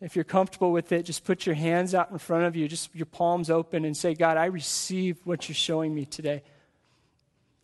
If 0.00 0.16
you're 0.16 0.24
comfortable 0.24 0.72
with 0.72 0.92
it, 0.92 1.04
just 1.04 1.24
put 1.24 1.44
your 1.44 1.54
hands 1.54 1.94
out 1.94 2.10
in 2.10 2.18
front 2.18 2.44
of 2.44 2.56
you, 2.56 2.68
just 2.68 2.94
your 2.94 3.06
palms 3.06 3.50
open, 3.50 3.84
and 3.84 3.96
say, 3.96 4.14
God, 4.14 4.36
I 4.36 4.46
receive 4.46 5.18
what 5.24 5.48
you're 5.48 5.54
showing 5.54 5.94
me 5.94 6.06
today. 6.06 6.42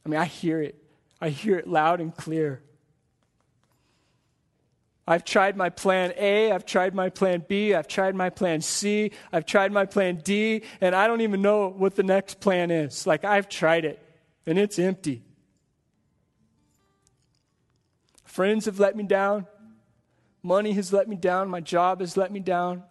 I 0.04 0.09
mean, 0.09 0.20
I 0.20 0.26
hear 0.26 0.62
it. 0.62 0.74
I 1.20 1.30
hear 1.30 1.59
it 1.59 1.66
loud 1.66 2.00
and 2.00 2.14
clear. 2.14 2.62
I've 5.08 5.24
tried 5.24 5.56
my 5.56 5.70
plan 5.70 6.12
A, 6.16 6.50
I've 6.50 6.66
tried 6.66 6.94
my 6.94 7.10
plan 7.10 7.44
B, 7.46 7.74
I've 7.74 7.86
tried 7.86 8.16
my 8.16 8.28
plan 8.28 8.60
C, 8.60 9.12
I've 9.32 9.46
tried 9.46 9.70
my 9.70 9.86
plan 9.86 10.16
D, 10.16 10.62
and 10.80 10.96
I 10.96 11.06
don't 11.06 11.20
even 11.20 11.42
know 11.42 11.68
what 11.68 11.94
the 11.94 12.02
next 12.02 12.40
plan 12.40 12.72
is. 12.72 13.06
Like, 13.06 13.24
I've 13.24 13.48
tried 13.48 13.84
it, 13.84 14.02
and 14.46 14.58
it's 14.58 14.78
empty. 14.80 15.22
Friends 18.24 18.64
have 18.64 18.80
let 18.80 18.96
me 18.96 19.04
down. 19.04 19.46
Money 20.42 20.72
has 20.72 20.92
let 20.92 21.08
me 21.08 21.16
down. 21.16 21.48
My 21.48 21.60
job 21.60 22.00
has 22.00 22.16
let 22.16 22.32
me 22.32 22.40
down. 22.40 22.82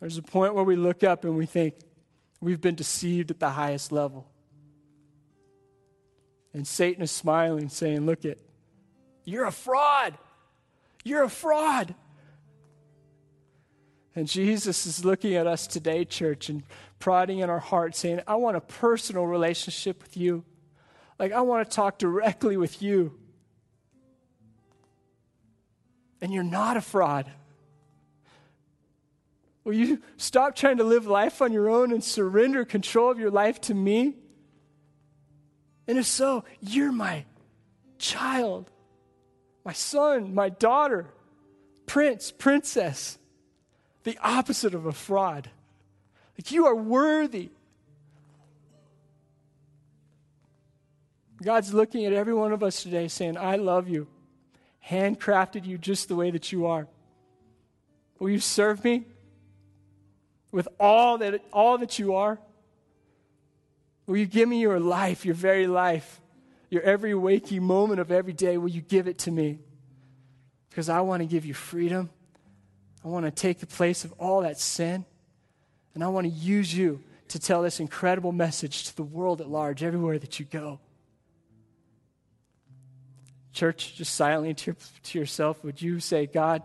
There's 0.00 0.16
a 0.16 0.22
point 0.22 0.54
where 0.54 0.64
we 0.64 0.76
look 0.76 1.02
up 1.02 1.24
and 1.24 1.36
we 1.36 1.46
think, 1.46 1.74
we've 2.40 2.60
been 2.60 2.76
deceived 2.76 3.32
at 3.32 3.40
the 3.40 3.50
highest 3.50 3.90
level. 3.90 4.27
And 6.58 6.66
Satan 6.66 7.04
is 7.04 7.12
smiling, 7.12 7.68
saying, 7.68 8.04
Look 8.04 8.24
it, 8.24 8.40
you're 9.24 9.44
a 9.44 9.52
fraud. 9.52 10.18
You're 11.04 11.22
a 11.22 11.28
fraud. 11.28 11.94
And 14.16 14.26
Jesus 14.26 14.84
is 14.84 15.04
looking 15.04 15.36
at 15.36 15.46
us 15.46 15.68
today, 15.68 16.04
church, 16.04 16.48
and 16.48 16.64
prodding 16.98 17.38
in 17.38 17.48
our 17.48 17.60
hearts, 17.60 18.00
saying, 18.00 18.22
I 18.26 18.34
want 18.34 18.56
a 18.56 18.60
personal 18.60 19.24
relationship 19.24 20.02
with 20.02 20.16
you. 20.16 20.44
Like, 21.16 21.30
I 21.30 21.42
want 21.42 21.70
to 21.70 21.76
talk 21.76 21.96
directly 21.96 22.56
with 22.56 22.82
you. 22.82 23.16
And 26.20 26.32
you're 26.32 26.42
not 26.42 26.76
a 26.76 26.80
fraud. 26.80 27.30
Will 29.62 29.74
you 29.74 30.02
stop 30.16 30.56
trying 30.56 30.78
to 30.78 30.84
live 30.84 31.06
life 31.06 31.40
on 31.40 31.52
your 31.52 31.70
own 31.70 31.92
and 31.92 32.02
surrender 32.02 32.64
control 32.64 33.12
of 33.12 33.20
your 33.20 33.30
life 33.30 33.60
to 33.60 33.74
me? 33.74 34.16
And 35.88 35.98
if 35.98 36.06
so, 36.06 36.44
you're 36.60 36.92
my 36.92 37.24
child, 37.98 38.70
my 39.64 39.72
son, 39.72 40.34
my 40.34 40.50
daughter, 40.50 41.06
prince, 41.86 42.30
princess, 42.30 43.18
the 44.04 44.16
opposite 44.22 44.74
of 44.74 44.86
a 44.86 44.92
fraud. 44.92 45.50
Like 46.38 46.52
you 46.52 46.66
are 46.66 46.76
worthy. 46.76 47.50
God's 51.42 51.74
looking 51.74 52.04
at 52.04 52.12
every 52.12 52.34
one 52.34 52.52
of 52.52 52.62
us 52.62 52.84
today 52.84 53.08
saying, 53.08 53.36
I 53.36 53.56
love 53.56 53.88
you, 53.88 54.06
handcrafted 54.86 55.64
you 55.64 55.78
just 55.78 56.08
the 56.08 56.14
way 56.14 56.30
that 56.30 56.52
you 56.52 56.66
are. 56.66 56.86
Will 58.20 58.30
you 58.30 58.40
serve 58.40 58.84
me? 58.84 59.06
with 60.50 60.68
all 60.78 61.18
that, 61.18 61.42
all 61.52 61.78
that 61.78 61.98
you 61.98 62.14
are? 62.14 62.38
Will 64.08 64.16
you 64.16 64.26
give 64.26 64.48
me 64.48 64.58
your 64.58 64.80
life, 64.80 65.26
your 65.26 65.34
very 65.34 65.66
life, 65.66 66.22
your 66.70 66.82
every 66.82 67.14
waking 67.14 67.62
moment 67.62 68.00
of 68.00 68.10
every 68.10 68.32
day? 68.32 68.56
Will 68.56 68.70
you 68.70 68.80
give 68.80 69.06
it 69.06 69.18
to 69.18 69.30
me? 69.30 69.58
Because 70.70 70.88
I 70.88 71.02
want 71.02 71.20
to 71.20 71.26
give 71.26 71.44
you 71.44 71.52
freedom. 71.52 72.08
I 73.04 73.08
want 73.08 73.26
to 73.26 73.30
take 73.30 73.60
the 73.60 73.66
place 73.66 74.04
of 74.04 74.12
all 74.12 74.40
that 74.40 74.58
sin. 74.58 75.04
And 75.94 76.02
I 76.02 76.08
want 76.08 76.26
to 76.26 76.32
use 76.32 76.74
you 76.74 77.02
to 77.28 77.38
tell 77.38 77.60
this 77.60 77.80
incredible 77.80 78.32
message 78.32 78.84
to 78.84 78.96
the 78.96 79.02
world 79.02 79.42
at 79.42 79.48
large, 79.50 79.82
everywhere 79.82 80.18
that 80.18 80.40
you 80.40 80.46
go. 80.46 80.80
Church, 83.52 83.94
just 83.94 84.14
silently 84.14 84.54
to, 84.54 84.74
to 85.02 85.18
yourself, 85.18 85.62
would 85.62 85.82
you 85.82 86.00
say, 86.00 86.24
God, 86.24 86.62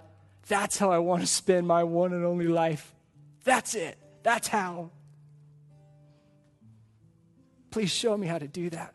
that's 0.48 0.78
how 0.78 0.92
I 0.92 1.00
want 1.00 1.22
to 1.24 1.28
spend 1.28 1.68
my 1.68 1.84
one 1.84 2.14
and 2.14 2.24
only 2.24 2.48
life? 2.48 2.96
That's 3.44 3.76
it. 3.76 3.98
That's 4.22 4.48
how. 4.48 4.92
Please 7.74 7.90
show 7.90 8.16
me 8.16 8.28
how 8.28 8.38
to 8.38 8.48
do 8.48 8.70
that. 8.70 8.94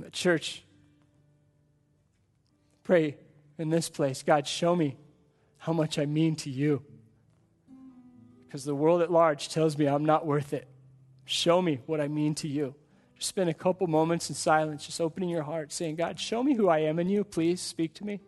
The 0.00 0.08
church, 0.08 0.64
pray 2.84 3.18
in 3.58 3.68
this 3.68 3.90
place 3.90 4.22
God, 4.22 4.46
show 4.46 4.74
me 4.74 4.96
how 5.58 5.74
much 5.74 5.98
I 5.98 6.06
mean 6.06 6.36
to 6.36 6.48
you. 6.48 6.82
Because 8.46 8.64
the 8.64 8.74
world 8.74 9.02
at 9.02 9.12
large 9.12 9.50
tells 9.50 9.76
me 9.76 9.84
I'm 9.84 10.06
not 10.06 10.24
worth 10.24 10.54
it. 10.54 10.68
Show 11.26 11.60
me 11.60 11.80
what 11.84 12.00
I 12.00 12.08
mean 12.08 12.34
to 12.36 12.48
you. 12.48 12.74
Just 13.18 13.28
spend 13.28 13.50
a 13.50 13.54
couple 13.54 13.86
moments 13.88 14.30
in 14.30 14.34
silence, 14.34 14.86
just 14.86 15.02
opening 15.02 15.28
your 15.28 15.42
heart, 15.42 15.70
saying, 15.70 15.96
God, 15.96 16.18
show 16.18 16.42
me 16.42 16.54
who 16.54 16.70
I 16.70 16.78
am 16.78 16.98
in 16.98 17.10
you. 17.10 17.24
Please 17.24 17.60
speak 17.60 17.92
to 17.96 18.06
me. 18.06 18.22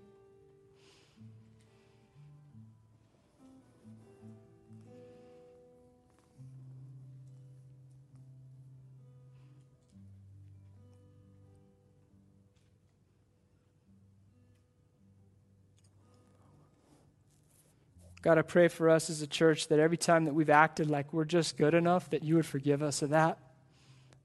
God, 18.27 18.39
I 18.39 18.43
pray 18.43 18.67
for 18.67 18.91
us 18.91 19.09
as 19.09 19.23
a 19.23 19.27
church 19.29 19.69
that 19.69 19.79
every 19.79 19.97
time 19.97 20.25
that 20.25 20.35
we've 20.35 20.51
acted 20.51 20.91
like 20.91 21.13
we're 21.13 21.25
just 21.25 21.57
good 21.57 21.75
enough, 21.75 22.11
that 22.11 22.25
you 22.25 22.35
would 22.35 22.45
forgive 22.45 22.83
us 22.83 23.01
of 23.01 23.11
that. 23.11 23.39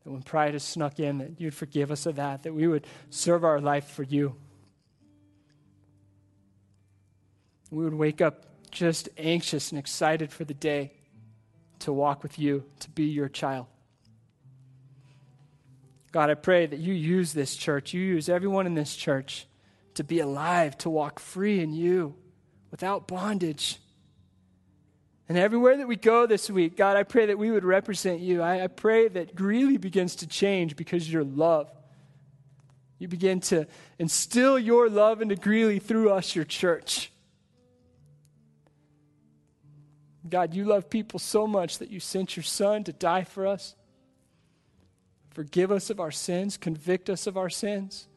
That 0.03 0.09
when 0.09 0.23
pride 0.23 0.53
has 0.53 0.63
snuck 0.63 0.99
in, 0.99 1.19
that 1.19 1.39
you'd 1.39 1.53
forgive 1.53 1.91
us 1.91 2.07
of 2.07 2.15
that, 2.15 2.41
that 2.41 2.53
we 2.55 2.67
would 2.67 2.87
serve 3.11 3.43
our 3.43 3.61
life 3.61 3.85
for 3.85 4.01
you. 4.01 4.35
We 7.69 7.83
would 7.83 7.93
wake 7.93 8.21
up 8.21 8.47
just 8.71 9.07
anxious 9.19 9.69
and 9.69 9.77
excited 9.77 10.31
for 10.31 10.45
the 10.45 10.55
day 10.55 10.93
to 11.81 11.93
walk 11.93 12.23
with 12.23 12.39
you, 12.39 12.63
to 12.79 12.89
be 12.89 13.03
your 13.03 13.29
child. 13.29 13.67
God, 16.11 16.31
I 16.31 16.33
pray 16.33 16.65
that 16.65 16.79
you 16.79 16.95
use 16.95 17.33
this 17.33 17.55
church, 17.55 17.93
you 17.93 18.01
use 18.01 18.29
everyone 18.29 18.65
in 18.65 18.73
this 18.73 18.95
church 18.95 19.45
to 19.93 20.03
be 20.03 20.21
alive, 20.21 20.75
to 20.79 20.89
walk 20.89 21.19
free 21.19 21.59
in 21.59 21.71
you 21.71 22.15
without 22.71 23.07
bondage. 23.07 23.77
And 25.31 25.37
everywhere 25.37 25.77
that 25.77 25.87
we 25.87 25.95
go 25.95 26.25
this 26.25 26.49
week, 26.49 26.75
God, 26.75 26.97
I 26.97 27.03
pray 27.03 27.27
that 27.27 27.37
we 27.37 27.51
would 27.51 27.63
represent 27.63 28.19
you. 28.19 28.41
I, 28.41 28.65
I 28.65 28.67
pray 28.67 29.07
that 29.07 29.33
Greeley 29.33 29.77
begins 29.77 30.17
to 30.17 30.27
change 30.27 30.75
because 30.75 31.03
of 31.05 31.13
your 31.13 31.23
love. 31.23 31.71
You 32.99 33.07
begin 33.07 33.39
to 33.43 33.65
instill 33.97 34.59
your 34.59 34.89
love 34.89 35.21
into 35.21 35.37
Greeley 35.37 35.79
through 35.79 36.09
us, 36.09 36.35
your 36.35 36.43
church. 36.43 37.13
God, 40.27 40.53
you 40.53 40.65
love 40.65 40.89
people 40.89 41.17
so 41.17 41.47
much 41.47 41.77
that 41.77 41.89
you 41.89 42.01
sent 42.01 42.35
your 42.35 42.43
son 42.43 42.83
to 42.83 42.91
die 42.91 43.23
for 43.23 43.47
us. 43.47 43.73
Forgive 45.29 45.71
us 45.71 45.89
of 45.89 46.01
our 46.01 46.11
sins, 46.11 46.57
convict 46.57 47.09
us 47.09 47.25
of 47.25 47.37
our 47.37 47.49
sins, 47.49 48.09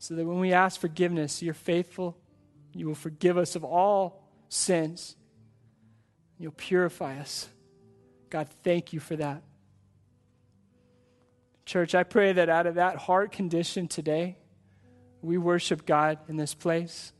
so 0.00 0.16
that 0.16 0.26
when 0.26 0.40
we 0.40 0.52
ask 0.52 0.80
forgiveness, 0.80 1.44
you're 1.44 1.54
faithful. 1.54 2.18
You 2.74 2.88
will 2.88 2.96
forgive 2.96 3.38
us 3.38 3.54
of 3.54 3.62
all 3.62 4.24
sins 4.48 5.14
You'll 6.42 6.50
purify 6.50 7.20
us. 7.20 7.48
God, 8.28 8.48
thank 8.64 8.92
you 8.92 8.98
for 8.98 9.14
that. 9.14 9.44
Church, 11.64 11.94
I 11.94 12.02
pray 12.02 12.32
that 12.32 12.48
out 12.48 12.66
of 12.66 12.74
that 12.74 12.96
heart 12.96 13.30
condition 13.30 13.86
today, 13.86 14.36
we 15.22 15.38
worship 15.38 15.86
God 15.86 16.18
in 16.28 16.36
this 16.36 16.52
place. 16.52 17.12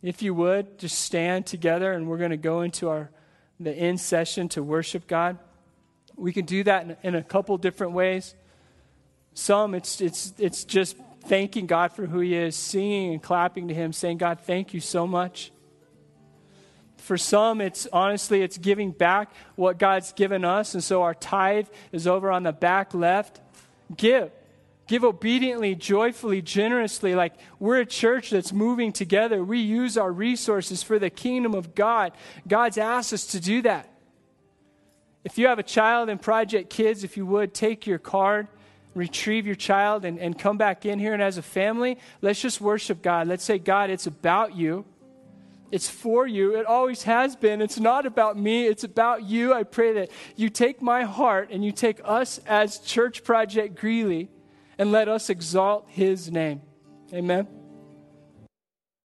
If 0.00 0.22
you 0.22 0.32
would, 0.32 0.78
just 0.78 0.98
stand 0.98 1.44
together 1.44 1.92
and 1.92 2.08
we're 2.08 2.16
going 2.16 2.30
to 2.30 2.38
go 2.38 2.62
into 2.62 2.88
our 2.88 3.10
the 3.60 3.70
end 3.70 4.00
session 4.00 4.48
to 4.48 4.62
worship 4.62 5.06
God. 5.06 5.38
We 6.16 6.32
can 6.32 6.46
do 6.46 6.64
that 6.64 6.84
in, 6.84 6.96
in 7.02 7.14
a 7.14 7.22
couple 7.22 7.58
different 7.58 7.92
ways. 7.92 8.34
Some 9.34 9.74
it's 9.74 10.00
it's 10.00 10.32
it's 10.38 10.64
just 10.64 10.96
thanking 11.26 11.66
God 11.66 11.92
for 11.92 12.06
who 12.06 12.20
he 12.20 12.34
is, 12.34 12.56
singing 12.56 13.12
and 13.12 13.22
clapping 13.22 13.68
to 13.68 13.74
him, 13.74 13.92
saying, 13.92 14.16
God, 14.16 14.40
thank 14.40 14.72
you 14.72 14.80
so 14.80 15.06
much. 15.06 15.50
For 17.04 17.18
some, 17.18 17.60
it's 17.60 17.86
honestly, 17.92 18.40
it's 18.40 18.56
giving 18.56 18.90
back 18.90 19.30
what 19.56 19.78
God's 19.78 20.14
given 20.14 20.42
us. 20.42 20.72
And 20.72 20.82
so 20.82 21.02
our 21.02 21.12
tithe 21.12 21.68
is 21.92 22.06
over 22.06 22.30
on 22.30 22.44
the 22.44 22.52
back 22.52 22.94
left. 22.94 23.42
Give. 23.94 24.30
Give 24.86 25.04
obediently, 25.04 25.74
joyfully, 25.74 26.40
generously. 26.40 27.14
Like 27.14 27.34
we're 27.58 27.80
a 27.80 27.84
church 27.84 28.30
that's 28.30 28.54
moving 28.54 28.90
together. 28.90 29.44
We 29.44 29.58
use 29.58 29.98
our 29.98 30.10
resources 30.10 30.82
for 30.82 30.98
the 30.98 31.10
kingdom 31.10 31.54
of 31.54 31.74
God. 31.74 32.12
God's 32.48 32.78
asked 32.78 33.12
us 33.12 33.26
to 33.28 33.40
do 33.40 33.60
that. 33.62 33.90
If 35.24 35.36
you 35.36 35.48
have 35.48 35.58
a 35.58 35.62
child 35.62 36.08
in 36.08 36.16
Project 36.16 36.70
Kids, 36.70 37.04
if 37.04 37.18
you 37.18 37.26
would, 37.26 37.52
take 37.52 37.86
your 37.86 37.98
card, 37.98 38.48
retrieve 38.94 39.44
your 39.44 39.56
child, 39.56 40.06
and, 40.06 40.18
and 40.18 40.38
come 40.38 40.56
back 40.56 40.86
in 40.86 40.98
here. 40.98 41.12
And 41.12 41.22
as 41.22 41.36
a 41.36 41.42
family, 41.42 41.98
let's 42.22 42.40
just 42.40 42.62
worship 42.62 43.02
God. 43.02 43.28
Let's 43.28 43.44
say, 43.44 43.58
God, 43.58 43.90
it's 43.90 44.06
about 44.06 44.56
you. 44.56 44.86
It's 45.74 45.90
for 45.90 46.24
you. 46.24 46.54
It 46.54 46.66
always 46.66 47.02
has 47.02 47.34
been. 47.34 47.60
It's 47.60 47.80
not 47.80 48.06
about 48.06 48.38
me, 48.38 48.68
it's 48.68 48.84
about 48.84 49.24
you. 49.24 49.52
I 49.52 49.64
pray 49.64 49.92
that 49.94 50.10
you 50.36 50.48
take 50.48 50.80
my 50.80 51.02
heart 51.02 51.48
and 51.50 51.64
you 51.64 51.72
take 51.72 52.00
us 52.04 52.38
as 52.46 52.78
Church 52.78 53.24
Project 53.24 53.74
Greeley 53.74 54.30
and 54.78 54.92
let 54.92 55.08
us 55.08 55.28
exalt 55.28 55.86
his 55.88 56.30
name. 56.30 56.62
Amen. 57.12 57.63